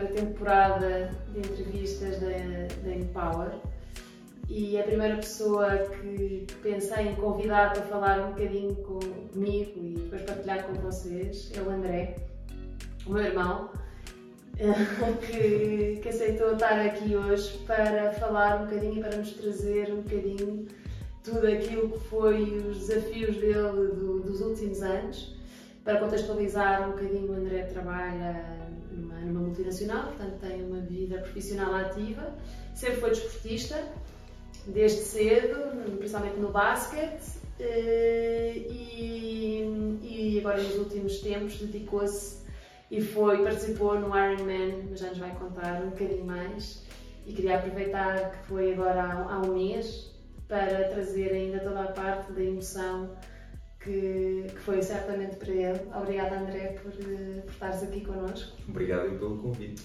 primeira 0.00 0.08
temporada 0.08 1.10
de 1.32 1.38
entrevistas 1.38 2.18
da, 2.20 2.28
da 2.82 2.94
Empower 2.94 3.52
e 4.48 4.78
a 4.80 4.82
primeira 4.82 5.16
pessoa 5.16 5.76
que 5.76 6.46
pensei 6.62 7.08
em 7.08 7.14
convidar 7.16 7.72
para 7.72 7.82
falar 7.82 8.20
um 8.20 8.30
bocadinho 8.30 8.74
comigo 8.76 9.72
e 9.76 9.94
depois 9.98 10.22
partilhar 10.22 10.64
com 10.64 10.74
vocês 10.74 11.52
é 11.54 11.60
o 11.60 11.70
André, 11.70 12.16
o 13.06 13.12
meu 13.12 13.22
irmão, 13.22 13.70
que, 15.26 16.00
que 16.02 16.08
aceitou 16.08 16.54
estar 16.54 16.80
aqui 16.80 17.14
hoje 17.14 17.58
para 17.66 18.12
falar 18.14 18.62
um 18.62 18.64
bocadinho 18.66 18.98
e 18.98 19.00
para 19.00 19.16
nos 19.16 19.32
trazer 19.34 19.92
um 19.92 20.02
bocadinho 20.02 20.66
tudo 21.22 21.46
aquilo 21.46 21.90
que 21.90 21.98
foi 22.08 22.42
os 22.42 22.86
desafios 22.86 23.36
dele 23.36 23.88
do, 23.94 24.20
dos 24.20 24.40
últimos 24.40 24.82
anos. 24.82 25.38
Para 25.84 25.98
contextualizar 25.98 26.88
um 26.88 26.92
bocadinho, 26.92 27.32
o 27.32 27.34
André 27.34 27.62
trabalha 27.64 28.59
numa, 29.30 29.46
multinacional, 29.46 30.08
portanto 30.08 30.38
tem 30.40 30.62
uma 30.62 30.80
vida 30.80 31.18
profissional 31.18 31.74
ativa, 31.74 32.34
sempre 32.74 32.96
foi 32.96 33.10
desportista, 33.10 33.82
desde 34.66 34.98
cedo, 34.98 35.56
principalmente 35.98 36.38
no 36.38 36.50
basquete, 36.50 37.40
eh, 37.58 38.66
e, 38.68 39.10
agora 40.40 40.62
nos 40.62 40.76
últimos 40.76 41.18
tempos 41.20 41.58
dedicou-se 41.58 42.40
e 42.90 43.00
foi, 43.00 43.42
participou 43.44 43.98
no 44.00 44.08
Ironman, 44.08 44.86
mas 44.90 45.00
já 45.00 45.08
nos 45.10 45.18
vai 45.18 45.34
contar 45.36 45.82
um 45.82 45.90
bocadinho 45.90 46.24
mais. 46.24 46.82
E 47.26 47.32
queria 47.32 47.56
aproveitar 47.56 48.32
que 48.32 48.46
foi 48.48 48.72
agora 48.72 49.02
há 49.02 49.40
um 49.42 49.54
mês 49.54 50.10
para 50.48 50.88
trazer 50.88 51.30
ainda 51.32 51.60
toda 51.60 51.82
a 51.82 51.92
parte 51.92 52.32
da 52.32 52.42
emoção 52.42 53.10
que, 53.80 54.46
que 54.48 54.58
foi 54.58 54.82
certamente 54.82 55.36
para 55.36 55.50
ele. 55.50 55.80
Obrigada, 55.94 56.38
André, 56.38 56.78
por, 56.82 56.92
eh, 56.92 57.40
por 57.40 57.52
estares 57.52 57.82
aqui 57.82 58.04
connosco. 58.04 58.56
Obrigado 58.68 59.18
pelo 59.18 59.38
convite. 59.38 59.82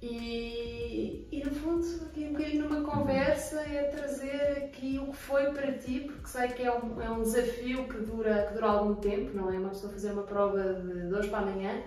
E, 0.00 1.26
e, 1.32 1.42
no 1.44 1.50
fundo, 1.50 1.84
aqui 2.06 2.26
um 2.26 2.32
bocadinho 2.32 2.68
numa 2.68 2.88
conversa 2.88 3.60
é 3.62 3.82
trazer 3.84 4.58
aqui 4.58 4.96
o 4.96 5.08
que 5.08 5.16
foi 5.16 5.52
para 5.52 5.72
ti, 5.72 6.00
porque 6.06 6.28
sei 6.28 6.48
que 6.48 6.62
é 6.62 6.72
um, 6.72 7.02
é 7.02 7.10
um 7.10 7.22
desafio 7.22 7.88
que 7.88 7.98
dura, 7.98 8.46
que 8.46 8.54
dura 8.54 8.66
algum 8.66 8.94
tempo, 8.94 9.36
não 9.36 9.52
é? 9.52 9.58
Uma 9.58 9.70
pessoa 9.70 9.92
fazer 9.92 10.12
uma 10.12 10.22
prova 10.22 10.74
de 10.74 11.12
hoje 11.12 11.28
para 11.28 11.38
amanhã. 11.38 11.82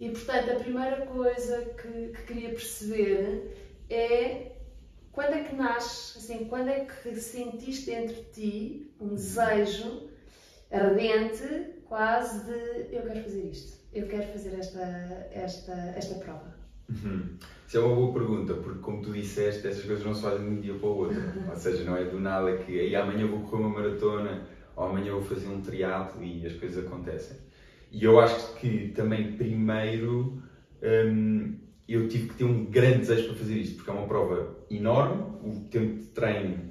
E 0.00 0.10
portanto, 0.10 0.50
a 0.50 0.54
primeira 0.56 1.06
coisa 1.06 1.66
que, 1.80 2.08
que 2.08 2.22
queria 2.26 2.48
perceber 2.48 3.84
é 3.88 4.56
quando 5.12 5.34
é 5.34 5.44
que 5.44 5.54
nasce, 5.54 6.18
assim, 6.18 6.46
quando 6.46 6.68
é 6.68 6.84
que 6.84 7.14
sentiste 7.14 7.86
dentro 7.86 8.16
de 8.16 8.22
ti 8.32 8.92
um 9.00 9.14
desejo 9.14 10.09
ardente, 10.70 11.74
quase 11.84 12.46
de 12.46 12.94
eu 12.94 13.02
quero 13.02 13.22
fazer 13.22 13.50
isto, 13.50 13.80
eu 13.92 14.06
quero 14.06 14.26
fazer 14.32 14.54
esta, 14.58 14.80
esta, 15.32 15.72
esta 15.96 16.14
prova? 16.16 16.54
Uhum. 16.88 17.36
Isso 17.66 17.76
é 17.76 17.80
uma 17.80 17.94
boa 17.94 18.12
pergunta, 18.12 18.54
porque 18.54 18.80
como 18.80 19.00
tu 19.00 19.12
disseste, 19.12 19.66
essas 19.66 19.84
coisas 19.84 20.04
não 20.04 20.14
se 20.14 20.22
fazem 20.22 20.44
de 20.44 20.56
um 20.56 20.60
dia 20.60 20.74
para 20.74 20.88
o 20.88 20.96
outro. 20.96 21.22
Ou 21.48 21.56
seja, 21.56 21.84
não 21.84 21.96
é 21.96 22.04
do 22.04 22.18
nada 22.18 22.56
que 22.58 22.80
aí 22.80 22.96
amanhã 22.96 23.26
vou 23.26 23.40
correr 23.40 23.62
uma 23.62 23.80
maratona 23.80 24.42
ou 24.74 24.86
amanhã 24.86 25.12
vou 25.12 25.22
fazer 25.22 25.48
um 25.48 25.60
triatlo 25.60 26.22
e 26.22 26.46
as 26.46 26.54
coisas 26.54 26.84
acontecem. 26.84 27.36
E 27.92 28.04
eu 28.04 28.18
acho 28.18 28.54
que 28.54 28.88
também 28.88 29.32
primeiro 29.32 30.42
hum, 30.82 31.58
eu 31.88 32.08
tive 32.08 32.28
que 32.28 32.34
ter 32.36 32.44
um 32.44 32.64
grande 32.66 32.98
desejo 32.98 33.28
para 33.28 33.36
fazer 33.36 33.56
isto, 33.56 33.76
porque 33.76 33.90
é 33.90 33.92
uma 33.92 34.06
prova 34.06 34.56
enorme, 34.70 35.22
o 35.44 35.68
tempo 35.68 35.98
de 35.98 36.06
treino 36.06 36.70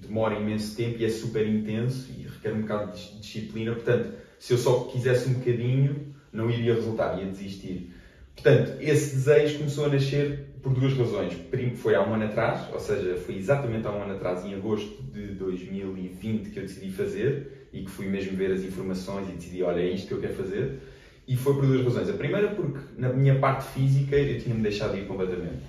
demora 0.00 0.38
imenso 0.38 0.76
tempo 0.76 0.98
e 0.98 1.04
é 1.04 1.08
super 1.08 1.46
intenso 1.46 2.10
e 2.18 2.22
requer 2.22 2.52
um 2.52 2.62
bocado 2.62 2.96
de 2.96 3.18
disciplina, 3.20 3.72
portanto, 3.72 4.12
se 4.38 4.52
eu 4.52 4.58
só 4.58 4.84
quisesse 4.84 5.28
um 5.28 5.34
bocadinho, 5.34 6.14
não 6.32 6.50
iria 6.50 6.74
resultar, 6.74 7.18
ia 7.18 7.26
desistir. 7.26 7.92
Portanto, 8.34 8.78
esse 8.80 9.16
desejo 9.16 9.58
começou 9.58 9.84
a 9.84 9.88
nascer 9.88 10.46
por 10.62 10.72
duas 10.72 10.94
razões. 10.94 11.34
Primeiro 11.34 11.76
foi 11.76 11.94
há 11.94 12.02
um 12.02 12.14
ano 12.14 12.24
atrás, 12.24 12.72
ou 12.72 12.80
seja, 12.80 13.16
foi 13.16 13.36
exatamente 13.36 13.86
há 13.86 13.90
um 13.90 14.02
ano 14.02 14.14
atrás, 14.14 14.44
em 14.44 14.54
agosto 14.54 15.02
de 15.12 15.34
2020, 15.34 16.50
que 16.50 16.58
eu 16.58 16.62
decidi 16.62 16.90
fazer 16.90 17.68
e 17.72 17.82
que 17.82 17.90
fui 17.90 18.06
mesmo 18.06 18.36
ver 18.36 18.52
as 18.52 18.62
informações 18.62 19.28
e 19.28 19.32
decidi, 19.32 19.62
olha, 19.62 19.80
é 19.80 19.90
isto 19.90 20.08
que 20.08 20.14
eu 20.14 20.20
quero 20.20 20.34
fazer. 20.34 20.80
E 21.28 21.36
foi 21.36 21.54
por 21.54 21.66
duas 21.66 21.84
razões. 21.84 22.08
A 22.08 22.14
primeira 22.14 22.48
porque 22.48 22.80
na 22.96 23.12
minha 23.12 23.38
parte 23.38 23.64
física 23.72 24.16
eu 24.16 24.40
tinha-me 24.40 24.62
deixado 24.62 24.96
ir 24.96 25.06
completamente. 25.06 25.62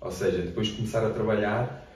Ou 0.00 0.10
seja, 0.10 0.38
depois 0.38 0.68
de 0.68 0.74
começar 0.74 1.04
a 1.04 1.10
trabalhar, 1.10 1.89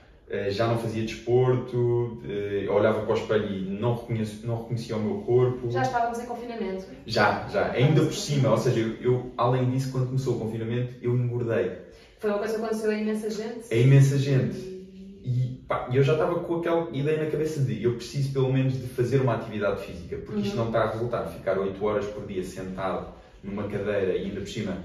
já 0.50 0.66
não 0.66 0.78
fazia 0.78 1.02
desporto, 1.02 2.22
eh, 2.26 2.66
olhava 2.70 3.02
para 3.02 3.12
o 3.12 3.16
espelho 3.16 3.46
e 3.46 3.60
não, 3.78 3.94
reconhecia, 3.94 4.46
não 4.46 4.62
reconhecia 4.62 4.96
o 4.96 5.00
meu 5.00 5.18
corpo. 5.18 5.70
Já 5.70 5.82
estávamos 5.82 6.18
em 6.18 6.26
confinamento? 6.26 6.86
Já, 7.06 7.46
já. 7.48 7.72
Ainda 7.72 8.02
por 8.02 8.14
cima, 8.14 8.50
ou 8.50 8.56
seja, 8.56 8.80
eu, 8.80 8.96
eu, 9.02 9.32
além 9.36 9.70
disso, 9.70 9.92
quando 9.92 10.06
começou 10.06 10.36
o 10.36 10.38
confinamento, 10.38 10.94
eu 11.02 11.14
engordei. 11.14 11.72
Foi 12.18 12.30
uma 12.30 12.38
coisa 12.38 12.54
que 12.54 12.60
aconteceu 12.64 12.90
a 12.90 12.94
imensa 12.94 13.30
gente? 13.30 13.72
A 13.72 13.76
imensa 13.76 14.18
gente. 14.18 14.74
E 15.22 15.62
pá, 15.68 15.88
eu 15.92 16.02
já 16.02 16.14
estava 16.14 16.40
com 16.40 16.56
aquela 16.56 16.88
ideia 16.96 17.22
na 17.22 17.30
cabeça 17.30 17.60
de 17.60 17.82
eu 17.82 17.94
preciso 17.94 18.32
pelo 18.32 18.52
menos 18.52 18.74
de 18.74 18.86
fazer 18.88 19.20
uma 19.20 19.34
atividade 19.34 19.84
física, 19.84 20.16
porque 20.16 20.40
uhum. 20.40 20.46
isto 20.46 20.56
não 20.56 20.66
está 20.66 20.84
a 20.84 20.90
resultar. 20.92 21.26
Ficar 21.26 21.58
8 21.58 21.84
horas 21.84 22.06
por 22.06 22.26
dia 22.26 22.42
sentado 22.42 23.12
numa 23.42 23.64
cadeira 23.64 24.16
e 24.16 24.24
ainda 24.24 24.40
por 24.40 24.48
cima 24.48 24.78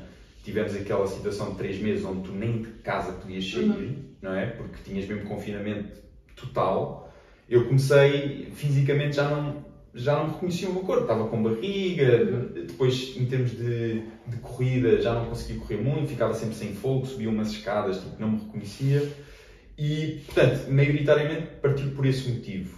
tivemos 0.44 0.76
aquela 0.76 1.08
situação 1.08 1.52
de 1.52 1.58
3 1.58 1.82
meses 1.82 2.06
onde 2.06 2.24
tu 2.24 2.32
nem 2.34 2.62
de 2.62 2.70
casa 2.84 3.14
podias 3.14 3.50
sair. 3.50 3.70
Uhum 3.70 4.09
não 4.22 4.34
é? 4.34 4.48
Porque 4.48 4.84
tinhas 4.84 5.08
mesmo 5.08 5.28
confinamento 5.28 6.02
total. 6.36 7.14
Eu 7.48 7.66
comecei, 7.66 8.52
fisicamente 8.54 9.16
já 9.16 9.28
não, 9.30 9.66
já 9.94 10.16
não 10.16 10.32
reconhecia 10.32 10.70
o 10.70 10.74
meu 10.74 10.84
corpo, 10.84 11.04
estava 11.04 11.28
com 11.28 11.42
barriga, 11.42 12.26
depois 12.68 13.16
em 13.18 13.26
termos 13.26 13.52
de, 13.52 14.04
de 14.28 14.38
corrida 14.42 15.02
já 15.02 15.14
não 15.14 15.26
conseguia 15.26 15.60
correr 15.60 15.78
muito, 15.78 16.10
ficava 16.10 16.34
sempre 16.34 16.56
sem 16.56 16.74
fogo, 16.74 17.06
subia 17.06 17.30
umas 17.30 17.52
escadas, 17.52 17.98
tipo, 17.98 18.20
não 18.20 18.32
me 18.32 18.40
reconhecia. 18.40 19.08
E, 19.78 20.22
portanto, 20.26 20.70
maioritariamente 20.70 21.48
partiu 21.62 21.92
por 21.92 22.06
esse 22.06 22.30
motivo. 22.30 22.78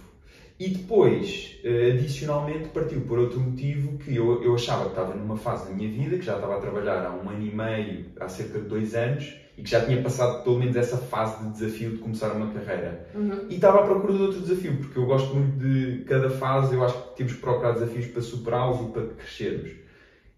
E 0.58 0.68
depois, 0.68 1.58
eh, 1.64 1.90
adicionalmente, 1.90 2.68
partiu 2.68 3.00
por 3.00 3.18
outro 3.18 3.40
motivo 3.40 3.98
que 3.98 4.14
eu, 4.14 4.40
eu 4.44 4.54
achava 4.54 4.84
que 4.84 4.90
estava 4.90 5.12
numa 5.12 5.36
fase 5.36 5.68
da 5.68 5.74
minha 5.74 5.90
vida, 5.90 6.16
que 6.16 6.24
já 6.24 6.36
estava 6.36 6.56
a 6.56 6.60
trabalhar 6.60 7.04
há 7.04 7.10
um 7.10 7.28
ano 7.28 7.44
e 7.44 7.52
meio, 7.52 8.06
há 8.20 8.28
cerca 8.28 8.60
de 8.60 8.68
dois 8.68 8.94
anos, 8.94 9.34
e 9.56 9.62
que 9.62 9.70
já 9.70 9.84
tinha 9.84 10.00
passado 10.02 10.42
pelo 10.42 10.58
menos 10.58 10.76
essa 10.76 10.96
fase 10.96 11.44
de 11.44 11.50
desafio 11.52 11.90
de 11.90 11.98
começar 11.98 12.32
uma 12.32 12.52
carreira. 12.52 13.06
Uhum. 13.14 13.46
E 13.50 13.54
estava 13.54 13.80
à 13.80 13.82
procura 13.82 14.14
de 14.14 14.22
outro 14.22 14.40
desafio, 14.40 14.76
porque 14.78 14.98
eu 14.98 15.06
gosto 15.06 15.34
muito 15.34 15.58
de 15.58 16.04
cada 16.04 16.30
fase, 16.30 16.74
eu 16.74 16.84
acho 16.84 16.94
que 16.94 17.16
temos 17.16 17.32
que 17.34 17.40
procurar 17.40 17.72
desafios 17.72 18.06
para 18.06 18.22
superá-los 18.22 18.80
e 18.80 18.92
para 18.92 19.06
crescermos. 19.08 19.70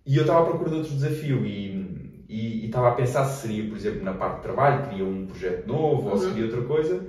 E 0.04 0.16
eu 0.16 0.22
estava 0.22 0.40
à 0.40 0.44
procura 0.44 0.70
de 0.70 0.76
outro 0.76 0.94
desafio 0.94 1.46
e, 1.46 2.24
e, 2.28 2.64
e, 2.64 2.66
estava 2.66 2.88
a 2.88 2.92
pensar 2.92 3.24
se 3.24 3.42
seria, 3.42 3.68
por 3.68 3.76
exemplo, 3.76 4.02
na 4.02 4.12
parte 4.12 4.36
de 4.36 4.42
trabalho, 4.42 4.88
queria 4.88 5.04
um 5.04 5.26
projeto 5.26 5.66
novo 5.66 6.02
uhum. 6.02 6.10
ou 6.10 6.18
se 6.18 6.28
queria 6.28 6.44
outra 6.44 6.62
coisa. 6.62 7.06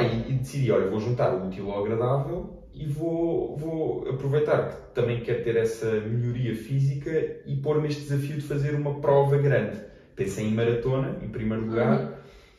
e, 0.00 0.30
e 0.30 0.32
decidi, 0.34 0.70
olha, 0.70 0.88
vou 0.88 1.00
juntar 1.00 1.34
o 1.34 1.48
útil 1.48 1.70
ao 1.70 1.84
agradável 1.84 2.64
e 2.72 2.86
vou, 2.86 3.56
vou 3.56 4.08
aproveitar 4.08 4.68
que 4.68 4.94
também 4.94 5.20
quero 5.20 5.42
ter 5.42 5.56
essa 5.56 5.90
melhoria 5.90 6.54
física 6.54 7.10
e 7.44 7.56
pôr-me 7.56 7.88
este 7.88 8.02
desafio 8.02 8.36
de 8.36 8.42
fazer 8.42 8.74
uma 8.74 9.00
prova 9.00 9.36
grande 9.36 9.93
pensei 10.14 10.46
em 10.46 10.54
maratona, 10.54 11.18
em 11.22 11.28
primeiro 11.28 11.66
lugar, 11.66 12.00
uhum. 12.00 12.12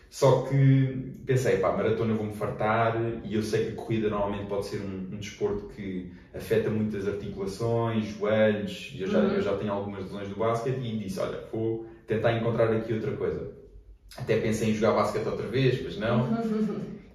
só 0.09 0.41
que 0.43 1.13
pensei, 1.25 1.57
pá, 1.57 1.71
maratona 1.71 2.13
vou-me 2.13 2.33
fartar 2.33 2.95
e 3.23 3.35
eu 3.35 3.41
sei 3.41 3.65
que 3.65 3.71
a 3.71 3.75
corrida 3.75 4.09
normalmente 4.09 4.47
pode 4.47 4.65
ser 4.65 4.81
um, 4.81 5.13
um 5.13 5.17
desporto 5.17 5.69
que 5.75 6.11
afeta 6.33 6.69
muitas 6.69 7.07
articulações, 7.07 8.05
joelhos, 8.05 8.93
eu 8.97 9.07
já, 9.07 9.19
uhum. 9.19 9.33
eu 9.33 9.41
já 9.41 9.57
tenho 9.57 9.71
algumas 9.71 10.03
lesões 10.03 10.29
do 10.29 10.35
basquete 10.35 10.79
e 10.79 10.97
disse, 10.97 11.19
olha, 11.19 11.39
vou 11.51 11.85
tentar 12.07 12.33
encontrar 12.33 12.71
aqui 12.71 12.93
outra 12.93 13.11
coisa. 13.11 13.51
Até 14.17 14.39
pensei 14.39 14.69
em 14.69 14.73
jogar 14.73 14.93
basquete 14.93 15.25
outra 15.25 15.47
vez, 15.47 15.83
mas 15.83 15.97
não. 15.97 16.29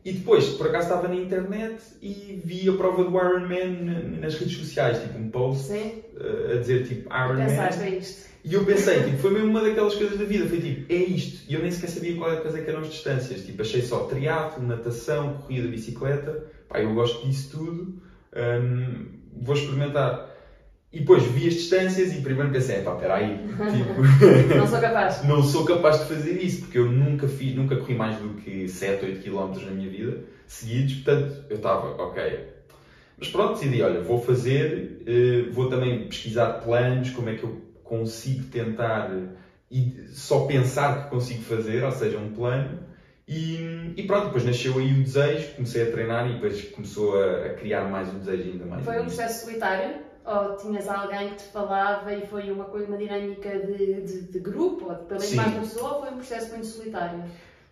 E 0.05 0.13
depois, 0.13 0.49
por 0.51 0.69
acaso 0.69 0.89
estava 0.89 1.09
na 1.09 1.15
internet 1.15 1.83
e 2.01 2.41
vi 2.45 2.69
a 2.69 2.73
prova 2.73 3.05
do 3.05 3.11
Ironman 3.11 4.19
nas 4.21 4.35
redes 4.37 4.57
sociais, 4.57 5.03
tipo 5.03 5.19
um 5.19 5.31
post 5.31 5.65
Sim. 5.65 6.03
a 6.53 6.57
dizer 6.57 6.87
tipo 6.87 7.15
Ironman. 7.15 7.47
Pensaste, 7.47 7.83
é 7.83 7.89
isto. 7.91 8.31
E 8.43 8.55
eu 8.55 8.65
pensei, 8.65 9.03
tipo, 9.03 9.19
foi 9.19 9.33
mesmo 9.33 9.51
uma 9.51 9.61
daquelas 9.61 9.95
coisas 9.95 10.19
da 10.19 10.25
vida, 10.25 10.49
foi 10.49 10.61
tipo, 10.61 10.91
é 10.91 10.97
isto. 10.97 11.45
E 11.47 11.55
eu 11.55 11.61
nem 11.61 11.71
sequer 11.71 11.91
sabia 11.91 12.17
qual 12.17 12.33
é 12.33 12.37
que 12.37 12.71
eram 12.71 12.81
as 12.81 12.91
distâncias. 12.91 13.45
Tipo, 13.45 13.61
achei 13.61 13.83
só 13.83 14.05
triatlo, 14.05 14.67
natação, 14.67 15.35
corrida, 15.35 15.69
bicicleta. 15.69 16.47
Pá, 16.69 16.81
eu 16.81 16.95
gosto 16.95 17.27
disso 17.27 17.59
tudo. 17.59 18.01
Um, 18.35 19.07
vou 19.43 19.55
experimentar. 19.55 20.31
E 20.93 21.01
depois 21.01 21.23
vi 21.23 21.47
as 21.47 21.55
distâncias 21.55 22.13
e 22.13 22.21
primeiro 22.21 22.51
pensei, 22.51 22.83
pá, 22.83 22.97
peraí, 22.97 23.39
tipo, 23.39 24.03
não 24.57 24.67
sou 24.67 24.81
capaz. 24.81 25.23
não 25.25 25.43
sou 25.43 25.65
capaz 25.65 26.01
de 26.01 26.07
fazer 26.07 26.43
isso, 26.43 26.63
porque 26.63 26.79
eu 26.79 26.87
nunca 26.87 27.29
fiz, 27.29 27.55
nunca 27.55 27.77
corri 27.77 27.95
mais 27.95 28.17
do 28.19 28.31
que 28.35 28.67
7, 28.67 29.05
8 29.05 29.23
km 29.23 29.65
na 29.65 29.71
minha 29.71 29.89
vida, 29.89 30.25
seguidos, 30.49 30.95
portanto, 30.95 31.45
eu 31.49 31.57
estava, 31.57 32.03
ok. 32.03 32.49
Mas 33.17 33.29
pronto, 33.29 33.55
decidi, 33.55 33.83
olha, 33.83 34.01
vou 34.01 34.21
fazer, 34.21 35.05
uh, 35.07 35.53
vou 35.53 35.69
também 35.69 36.07
pesquisar 36.09 36.55
planos, 36.55 37.11
como 37.11 37.29
é 37.29 37.37
que 37.37 37.45
eu 37.45 37.61
consigo 37.85 38.45
tentar 38.47 39.11
e 39.71 40.09
só 40.09 40.47
pensar 40.47 41.05
que 41.05 41.11
consigo 41.11 41.43
fazer, 41.43 41.85
ou 41.85 41.93
seja, 41.93 42.19
um 42.19 42.33
plano. 42.33 42.81
E, 43.29 43.93
e, 43.97 44.03
pronto, 44.05 44.27
depois 44.27 44.45
nasceu 44.45 44.77
aí 44.77 44.93
o 44.93 45.05
desejo, 45.05 45.55
comecei 45.55 45.85
a 45.85 45.93
treinar 45.93 46.29
e 46.29 46.35
depois 46.35 46.63
começou 46.71 47.23
a, 47.23 47.47
a 47.47 47.49
criar 47.51 47.85
mais 47.85 48.09
um 48.13 48.19
desejo 48.19 48.51
ainda 48.51 48.67
mais. 48.67 48.85
Foi 48.85 48.99
um 48.99 49.05
processo 49.05 49.45
solitário? 49.45 50.10
Ou 50.25 50.57
tinhas 50.57 50.89
alguém 50.89 51.31
que 51.31 51.37
te 51.37 51.45
falava 51.45 52.13
e 52.13 52.27
foi 52.27 52.51
uma, 52.51 52.67
uma 52.67 52.97
dinâmica 52.97 53.59
de, 53.59 54.03
de, 54.03 54.23
de 54.23 54.39
grupo, 54.39 54.87
ou 54.87 54.95
de 54.95 55.05
pelo 55.05 55.21
menos 55.21 55.35
mais 55.35 55.53
uma 55.53 55.61
pessoa, 55.61 55.95
ou 55.95 56.01
foi 56.01 56.11
um 56.11 56.17
processo 56.17 56.51
muito 56.51 56.67
solitário? 56.67 57.25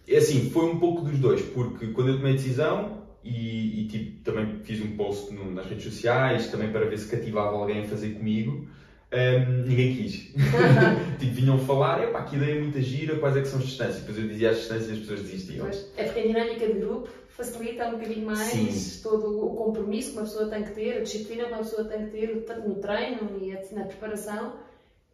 É 0.09 0.17
assim, 0.17 0.51
foi 0.51 0.65
um 0.65 0.79
pouco 0.79 1.03
dos 1.03 1.19
dois, 1.19 1.43
porque 1.43 1.89
quando 1.89 2.09
eu 2.09 2.17
tomei 2.17 2.33
a 2.33 2.37
decisão 2.37 3.03
e, 3.23 3.83
e 3.83 3.89
tipo, 3.89 4.25
também 4.25 4.61
fiz 4.63 4.81
um 4.81 4.97
post 4.97 5.33
no, 5.35 5.51
nas 5.51 5.67
redes 5.67 5.85
sociais, 5.85 6.47
também 6.47 6.73
para 6.73 6.87
ver 6.87 6.99
se 6.99 7.09
cativava 7.09 7.55
alguém 7.55 7.83
a 7.83 7.85
fazer 7.87 8.15
comigo, 8.15 8.67
um, 9.13 9.53
ninguém 9.67 9.95
quis. 9.95 10.33
tipo, 11.19 11.33
vinham 11.33 11.59
falar, 11.59 12.03
epá, 12.03 12.23
que 12.23 12.37
ideia 12.37 12.61
muito 12.61 12.81
gira, 12.81 13.19
quais 13.19 13.37
é 13.37 13.43
que 13.43 13.49
são 13.49 13.59
as 13.59 13.67
distâncias? 13.67 14.01
Depois 14.01 14.19
eu 14.19 14.29
dizia 14.29 14.51
as 14.51 14.59
distâncias 14.59 14.89
e 14.89 14.93
as 14.93 14.99
pessoas 15.01 15.21
desistiam. 15.21 15.67
Pois, 15.67 15.91
é 15.97 16.05
porque 16.05 16.21
a 16.21 16.27
dinâmica 16.27 16.67
de 16.67 16.73
grupo 16.81 17.09
facilita 17.39 17.87
um 17.87 17.93
bocadinho 17.93 18.27
mais 18.27 18.51
Sim. 18.51 19.03
todo 19.03 19.47
o 19.47 19.55
compromisso 19.55 20.11
que 20.11 20.17
uma 20.19 20.25
pessoa 20.25 20.51
tem 20.51 20.65
que 20.65 20.73
ter, 20.73 20.99
a 20.99 21.03
disciplina 21.03 21.45
que 21.45 21.53
uma 21.53 21.59
pessoa 21.59 21.85
tem 21.85 22.07
que 22.07 22.11
ter 22.11 22.45
no 22.67 22.75
treino 22.75 23.39
e 23.41 23.75
na 23.75 23.85
preparação. 23.85 24.57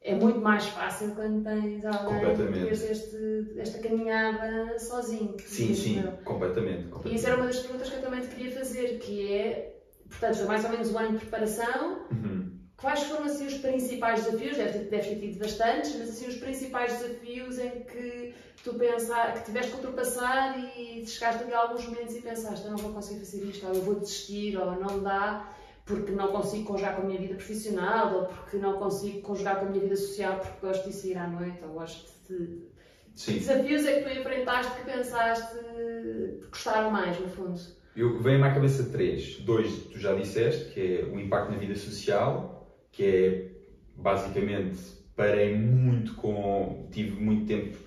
É 0.01 0.15
muito 0.15 0.39
mais 0.39 0.67
fácil 0.67 1.15
quando 1.15 1.45
tens 1.45 1.85
alguém 1.85 2.53
que 2.53 2.75
este, 2.75 3.55
esta 3.57 3.79
caminhada 3.79 4.79
sozinho. 4.79 5.37
Sim, 5.39 5.75
sim, 5.75 6.03
completamente, 6.25 6.89
completamente. 6.89 7.13
E 7.13 7.15
isso 7.15 7.27
era 7.27 7.37
uma 7.37 7.47
das 7.47 7.59
perguntas 7.59 7.89
que 7.89 7.97
eu 7.97 8.03
também 8.03 8.21
te 8.21 8.29
queria 8.29 8.53
fazer, 8.53 8.99
que 8.99 9.33
é, 9.33 9.77
portanto, 10.09 10.47
mais 10.47 10.65
ou 10.65 10.71
menos 10.71 10.93
um 10.93 10.99
ano 10.99 11.13
de 11.13 11.19
preparação, 11.19 12.07
uhum 12.11 12.55
Quais 12.77 13.05
foram 13.05 13.25
assim 13.25 13.47
os 13.47 13.55
principais 13.55 14.25
desafios? 14.25 14.57
Deve 14.59 14.73
ter, 14.73 14.91
deve 14.91 15.09
ter 15.09 15.21
tido 15.21 15.39
bastantes, 15.39 15.97
mas 15.97 16.11
assim 16.11 16.27
os 16.27 16.37
principais 16.37 16.93
desafios 16.93 17.59
em 17.59 17.81
que 17.85 18.35
tu 18.65 18.75
pensar, 18.75 19.35
que 19.35 19.45
tiveste 19.45 19.73
que 19.73 19.77
ultrapassar 19.77 20.59
e 20.59 21.07
chegaste 21.07 21.45
ali 21.45 21.53
a 21.53 21.61
alguns 21.61 21.85
momentos 21.85 22.17
e 22.17 22.23
pensaste, 22.23 22.65
eu 22.65 22.71
não 22.71 22.79
vou 22.79 22.93
conseguir 22.93 23.21
fazer 23.21 23.45
isto, 23.45 23.67
ou 23.67 23.75
eu 23.75 23.83
vou 23.83 23.95
desistir, 24.01 24.57
ou 24.57 24.73
não 24.81 25.03
dá, 25.03 25.55
porque 25.85 26.11
não 26.13 26.29
consigo 26.29 26.65
conjugar 26.65 26.97
com 26.97 27.03
a 27.03 27.05
minha 27.05 27.21
vida 27.21 27.35
profissional, 27.35 28.15
ou 28.15 28.25
porque 28.25 28.57
não 28.57 28.79
consigo 28.79 29.21
conjugar 29.21 29.61
com 29.61 29.67
a 29.67 29.69
minha 29.69 29.83
vida 29.83 29.97
social, 29.97 30.39
porque 30.39 30.67
gosto 30.67 30.89
de 30.89 30.95
sair 30.95 31.19
à 31.19 31.29
noite, 31.29 31.59
ou 31.63 31.75
gosto 31.75 32.11
de. 32.29 32.73
Sim. 33.15 33.35
desafios 33.35 33.87
é 33.87 34.01
que 34.01 34.11
tu 34.11 34.19
enfrentaste 34.19 34.73
que 34.75 34.91
pensaste 34.91 35.57
que 35.59 36.49
gostaram 36.51 36.91
mais, 36.91 37.17
no 37.21 37.29
fundo? 37.29 37.61
Eu, 37.95 38.21
venho-me 38.21 38.45
à 38.45 38.53
cabeça 38.53 38.91
três. 38.91 39.37
Dois, 39.41 39.85
tu 39.85 40.01
já 40.01 40.15
disseste, 40.15 40.73
que 40.73 40.81
é 40.81 41.05
o 41.05 41.21
impacto 41.21 41.53
na 41.53 41.59
vida 41.59 41.77
social, 41.77 42.75
que 42.91 43.05
é 43.05 43.51
basicamente 43.95 44.79
parei 45.15 45.57
muito 45.57 46.15
com. 46.15 46.89
tive 46.91 47.21
muito 47.21 47.47
tempo. 47.47 47.79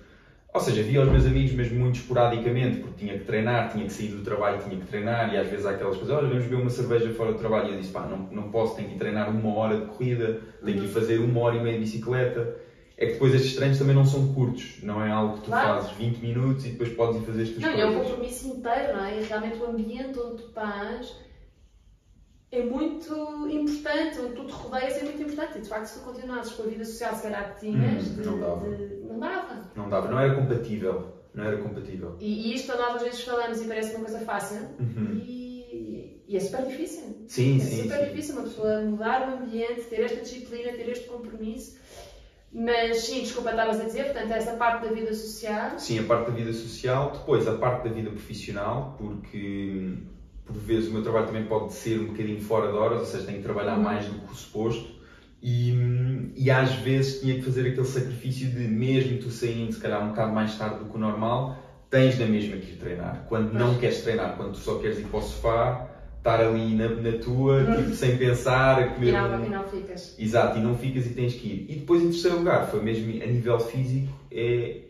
Ou 0.52 0.60
seja, 0.60 0.82
via 0.82 1.02
os 1.02 1.10
meus 1.10 1.26
amigos, 1.26 1.52
mas 1.52 1.70
muito 1.70 1.96
esporadicamente, 1.96 2.78
porque 2.78 3.04
tinha 3.04 3.18
que 3.18 3.24
treinar, 3.24 3.70
tinha 3.70 3.84
que 3.84 3.92
sair 3.92 4.08
do 4.08 4.22
trabalho, 4.22 4.62
tinha 4.62 4.80
que 4.80 4.86
treinar, 4.86 5.32
e 5.32 5.36
às 5.36 5.46
vezes 5.46 5.66
há 5.66 5.72
aquelas 5.72 5.96
coisas, 5.96 6.16
olha, 6.16 6.26
vamos 6.26 6.44
beber 6.44 6.62
uma 6.62 6.70
cerveja 6.70 7.12
fora 7.12 7.32
do 7.32 7.38
trabalho, 7.38 7.68
e 7.68 7.72
eu 7.74 7.80
disse, 7.80 7.92
pá, 7.92 8.06
não, 8.06 8.18
não 8.30 8.50
posso, 8.50 8.74
tenho 8.74 8.88
que 8.88 8.94
ir 8.94 8.98
treinar 8.98 9.28
uma 9.28 9.54
hora 9.54 9.78
de 9.78 9.86
corrida, 9.86 10.40
tenho 10.64 10.78
que 10.78 10.84
ir 10.84 10.88
uhum. 10.88 10.92
fazer 10.92 11.18
uma 11.18 11.40
hora 11.40 11.56
e 11.56 11.62
meia 11.62 11.74
de 11.74 11.80
bicicleta. 11.80 12.56
É 13.00 13.06
que 13.06 13.12
depois 13.12 13.32
estes 13.32 13.54
treinos 13.54 13.78
também 13.78 13.94
não 13.94 14.04
são 14.04 14.34
curtos, 14.34 14.78
não 14.82 15.04
é 15.04 15.08
algo 15.08 15.34
que 15.34 15.42
tu 15.42 15.50
claro. 15.50 15.82
fazes 15.82 15.96
20 15.96 16.18
minutos 16.18 16.66
e 16.66 16.70
depois 16.70 16.88
podes 16.94 17.22
ir 17.22 17.26
fazer 17.26 17.42
as 17.42 17.48
tuas 17.50 17.62
não, 17.62 17.70
coisas. 17.70 17.86
Não, 17.86 17.94
é 17.94 17.96
um 17.96 18.04
compromisso 18.04 18.48
inteiro, 18.48 18.92
não 18.96 19.04
é? 19.04 19.22
Realmente 19.22 19.58
o 19.58 19.66
ambiente 19.66 20.18
onde 20.18 20.42
tu 20.42 20.48
estás 20.48 21.14
é 22.50 22.62
muito 22.62 23.48
importante, 23.50 24.20
onde 24.20 24.34
tu 24.34 24.44
te 24.46 24.52
rodeias 24.52 24.96
é 24.96 25.04
muito 25.04 25.22
importante. 25.22 25.58
E 25.58 25.60
de 25.60 25.68
facto, 25.68 25.86
se 25.86 25.98
tu 25.98 26.04
continuasses 26.04 26.52
com 26.54 26.62
a 26.62 26.66
vida 26.66 26.84
social, 26.84 27.14
se 27.14 27.22
calhar 27.22 27.54
que 27.54 27.60
tinhas, 27.60 28.08
hum, 28.08 28.14
de, 28.14 28.26
não, 28.26 28.40
dava. 28.40 28.76
De, 28.76 28.96
não 29.04 29.18
dava. 29.18 29.70
Não 29.76 29.88
dava, 29.88 30.10
não 30.10 30.18
era 30.18 30.34
compatível. 30.34 31.18
Não 31.34 31.44
era 31.44 31.58
compatível. 31.58 32.16
E, 32.20 32.50
e 32.50 32.54
isto 32.54 32.68
nós 32.68 32.96
às 32.96 33.02
vezes 33.02 33.22
falamos 33.22 33.60
e 33.60 33.66
parece 33.66 33.94
uma 33.94 34.04
coisa 34.04 34.20
fácil 34.20 34.66
uhum. 34.80 35.20
e, 35.22 36.22
e, 36.26 36.36
é 36.36 36.40
super 36.40 36.66
difícil. 36.66 37.24
Sim, 37.28 37.58
é 37.58 37.60
sim. 37.60 37.80
É 37.80 37.82
super 37.82 37.98
sim. 37.98 38.04
difícil 38.06 38.34
uma 38.34 38.44
pessoa 38.44 38.80
mudar 38.80 39.28
o 39.28 39.42
ambiente, 39.42 39.82
ter 39.82 40.00
esta 40.00 40.20
disciplina, 40.22 40.72
ter 40.72 40.88
este 40.88 41.06
compromisso. 41.06 41.78
Mas 42.50 43.02
sim, 43.02 43.20
desculpa, 43.20 43.50
estavas 43.50 43.78
a 43.78 43.84
dizer, 43.84 44.04
portanto, 44.04 44.32
essa 44.32 44.54
parte 44.54 44.88
da 44.88 44.92
vida 44.92 45.12
social. 45.12 45.78
Sim, 45.78 45.98
a 45.98 46.04
parte 46.04 46.30
da 46.30 46.36
vida 46.36 46.52
social, 46.52 47.12
depois 47.12 47.46
a 47.46 47.58
parte 47.58 47.86
da 47.86 47.94
vida 47.94 48.10
profissional, 48.10 48.96
porque 48.98 49.98
por 50.48 50.56
vezes 50.56 50.88
o 50.88 50.92
meu 50.92 51.02
trabalho 51.02 51.26
também 51.26 51.44
pode 51.44 51.74
ser 51.74 52.00
um 52.00 52.06
bocadinho 52.06 52.40
fora 52.40 52.72
de 52.72 52.78
horas, 52.78 53.00
ou 53.00 53.06
seja, 53.06 53.26
tenho 53.26 53.38
que 53.38 53.44
trabalhar 53.44 53.76
uhum. 53.76 53.82
mais 53.82 54.06
do 54.06 54.18
que 54.20 54.32
o 54.32 54.34
suposto. 54.34 54.98
E, 55.42 56.32
e 56.34 56.50
às 56.50 56.72
vezes 56.76 57.20
tinha 57.20 57.34
que 57.34 57.42
fazer 57.42 57.68
aquele 57.68 57.86
sacrifício 57.86 58.50
de, 58.50 58.66
mesmo 58.66 59.18
tu 59.18 59.30
saindo 59.30 59.72
se 59.72 59.78
calhar 59.78 60.02
um 60.02 60.08
bocado 60.08 60.32
mais 60.32 60.56
tarde 60.56 60.78
do 60.78 60.86
que 60.86 60.96
o 60.96 60.98
normal, 60.98 61.56
tens 61.90 62.18
na 62.18 62.26
mesma 62.26 62.56
que 62.56 62.72
ir 62.72 62.76
treinar. 62.76 63.26
Quando 63.28 63.52
não 63.52 63.78
queres 63.78 64.00
treinar, 64.00 64.36
quando 64.36 64.52
tu 64.52 64.58
só 64.58 64.78
queres 64.78 64.98
ir 64.98 65.04
para 65.04 65.20
o 65.20 65.22
sofá, 65.22 65.88
estar 66.16 66.40
ali 66.40 66.74
na, 66.74 66.88
na 66.88 67.18
tua, 67.18 67.58
uhum. 67.58 67.76
tipo, 67.76 67.94
sem 67.94 68.16
pensar, 68.16 68.82
a 68.82 68.88
comer. 68.88 69.08
E 69.08 69.12
não, 69.12 69.44
e 69.44 69.48
não 69.48 69.64
ficas. 69.64 70.16
Exato, 70.18 70.58
e 70.58 70.62
não 70.62 70.76
ficas 70.76 71.06
e 71.06 71.10
tens 71.10 71.34
que 71.34 71.46
ir. 71.46 71.66
E 71.68 71.74
depois, 71.76 72.02
em 72.02 72.08
terceiro 72.08 72.38
lugar, 72.38 72.66
foi 72.66 72.82
mesmo 72.82 73.22
a 73.22 73.26
nível 73.26 73.60
físico, 73.60 74.12
é, 74.32 74.80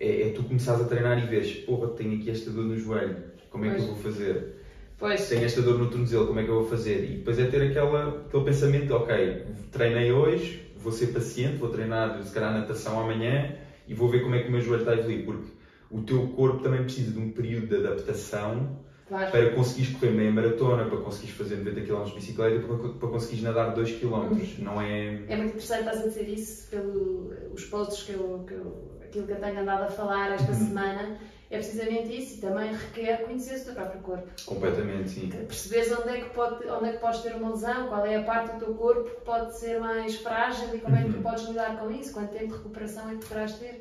é, 0.00 0.28
é 0.28 0.30
tu 0.30 0.42
começares 0.42 0.80
a 0.80 0.84
treinar 0.84 1.22
e 1.22 1.26
veres, 1.26 1.52
porra, 1.52 1.88
tenho 1.88 2.16
aqui 2.16 2.30
esta 2.30 2.50
dor 2.50 2.64
no 2.64 2.76
joelho, 2.76 3.16
como 3.50 3.64
é 3.64 3.70
pois. 3.70 3.84
que 3.84 3.88
eu 3.88 3.94
vou 3.94 4.02
fazer? 4.02 4.56
Pois. 4.98 5.28
Tenho 5.28 5.44
esta 5.44 5.60
dor 5.60 5.78
no 5.78 5.90
tornozelo, 5.90 6.26
como 6.26 6.40
é 6.40 6.44
que 6.44 6.48
eu 6.48 6.60
vou 6.60 6.68
fazer? 6.68 7.04
E 7.04 7.16
depois 7.18 7.38
é 7.38 7.46
ter 7.46 7.62
aquela, 7.62 8.24
aquele 8.26 8.44
pensamento, 8.44 8.94
ok, 8.94 9.44
treinei 9.70 10.10
hoje, 10.10 10.72
vou 10.76 10.92
ser 10.92 11.08
paciente, 11.08 11.56
vou 11.58 11.68
treinar 11.68 12.22
se 12.22 12.32
calhar 12.32 12.52
natação 12.52 12.98
amanhã 12.98 13.56
e 13.86 13.94
vou 13.94 14.08
ver 14.08 14.22
como 14.22 14.34
é 14.34 14.42
que 14.42 14.48
o 14.48 14.52
meu 14.52 14.60
joelho 14.60 14.80
está 14.80 14.92
a 14.92 14.94
evoluir, 14.94 15.24
porque 15.24 15.50
o 15.90 16.00
teu 16.00 16.28
corpo 16.28 16.62
também 16.62 16.82
precisa 16.82 17.12
de 17.12 17.18
um 17.18 17.30
período 17.30 17.66
de 17.66 17.76
adaptação 17.76 18.78
claro. 19.06 19.30
para 19.30 19.50
conseguires 19.50 19.94
correr 19.94 20.12
meia 20.12 20.32
maratona, 20.32 20.84
para 20.86 20.98
conseguires 20.98 21.36
fazer 21.36 21.56
90 21.56 21.80
km 21.82 22.04
de 22.04 22.14
bicicleta, 22.14 22.66
para, 22.66 22.88
para 22.88 23.08
conseguires 23.08 23.44
nadar 23.44 23.74
2 23.74 23.92
km, 23.92 24.14
uhum. 24.14 24.46
não 24.58 24.80
é... 24.80 25.22
É 25.28 25.36
muito 25.36 25.50
interessante 25.50 25.80
estás 25.80 26.00
a 26.00 26.08
dizer 26.08 26.28
isso, 26.28 26.68
pelos 26.70 27.64
posts 27.66 28.04
que 28.04 28.12
eu, 28.12 28.44
que 28.46 28.54
eu, 28.54 28.98
aquilo 29.02 29.26
que 29.26 29.32
eu 29.32 29.40
tenho 29.40 29.60
andado 29.60 29.82
a 29.84 29.90
falar 29.90 30.32
esta 30.32 30.52
uhum. 30.52 30.58
semana, 30.58 31.18
é 31.50 31.58
precisamente 31.58 32.16
isso 32.16 32.38
e 32.38 32.40
também 32.40 32.74
requer 32.74 33.24
conhecer 33.24 33.60
o 33.60 33.64
teu 33.64 33.74
próprio 33.74 34.00
corpo. 34.00 34.28
Completamente, 34.44 35.10
sim. 35.10 35.28
Perceberes 35.28 35.92
onde 35.92 36.08
é, 36.08 36.20
que 36.22 36.30
pode, 36.30 36.68
onde 36.68 36.88
é 36.88 36.92
que 36.92 36.98
podes 36.98 37.20
ter 37.20 37.34
uma 37.34 37.50
lesão, 37.50 37.88
qual 37.88 38.04
é 38.04 38.16
a 38.16 38.22
parte 38.22 38.54
do 38.54 38.64
teu 38.64 38.74
corpo 38.74 39.10
que 39.10 39.20
pode 39.20 39.56
ser 39.56 39.78
mais 39.78 40.16
frágil 40.16 40.74
e 40.74 40.80
como 40.80 40.96
é 40.96 41.02
que 41.02 41.10
tu 41.10 41.16
uhum. 41.16 41.22
podes 41.22 41.44
lidar 41.44 41.78
com 41.78 41.90
isso, 41.90 42.12
quanto 42.12 42.32
tempo 42.32 42.48
de 42.48 42.54
recuperação 42.54 43.10
é 43.10 43.14
que 43.14 43.26
poderás 43.26 43.54
ter. 43.54 43.80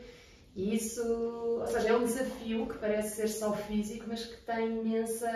E 0.56 0.76
isso, 0.76 1.02
ou 1.60 1.68
seja, 1.68 1.90
é 1.90 1.98
um 1.98 2.06
desafio 2.06 2.68
que 2.68 2.78
parece 2.78 3.16
ser 3.16 3.28
só 3.28 3.52
físico, 3.52 4.06
mas 4.08 4.26
que 4.26 4.38
tem 4.46 4.80
imensa 4.80 5.30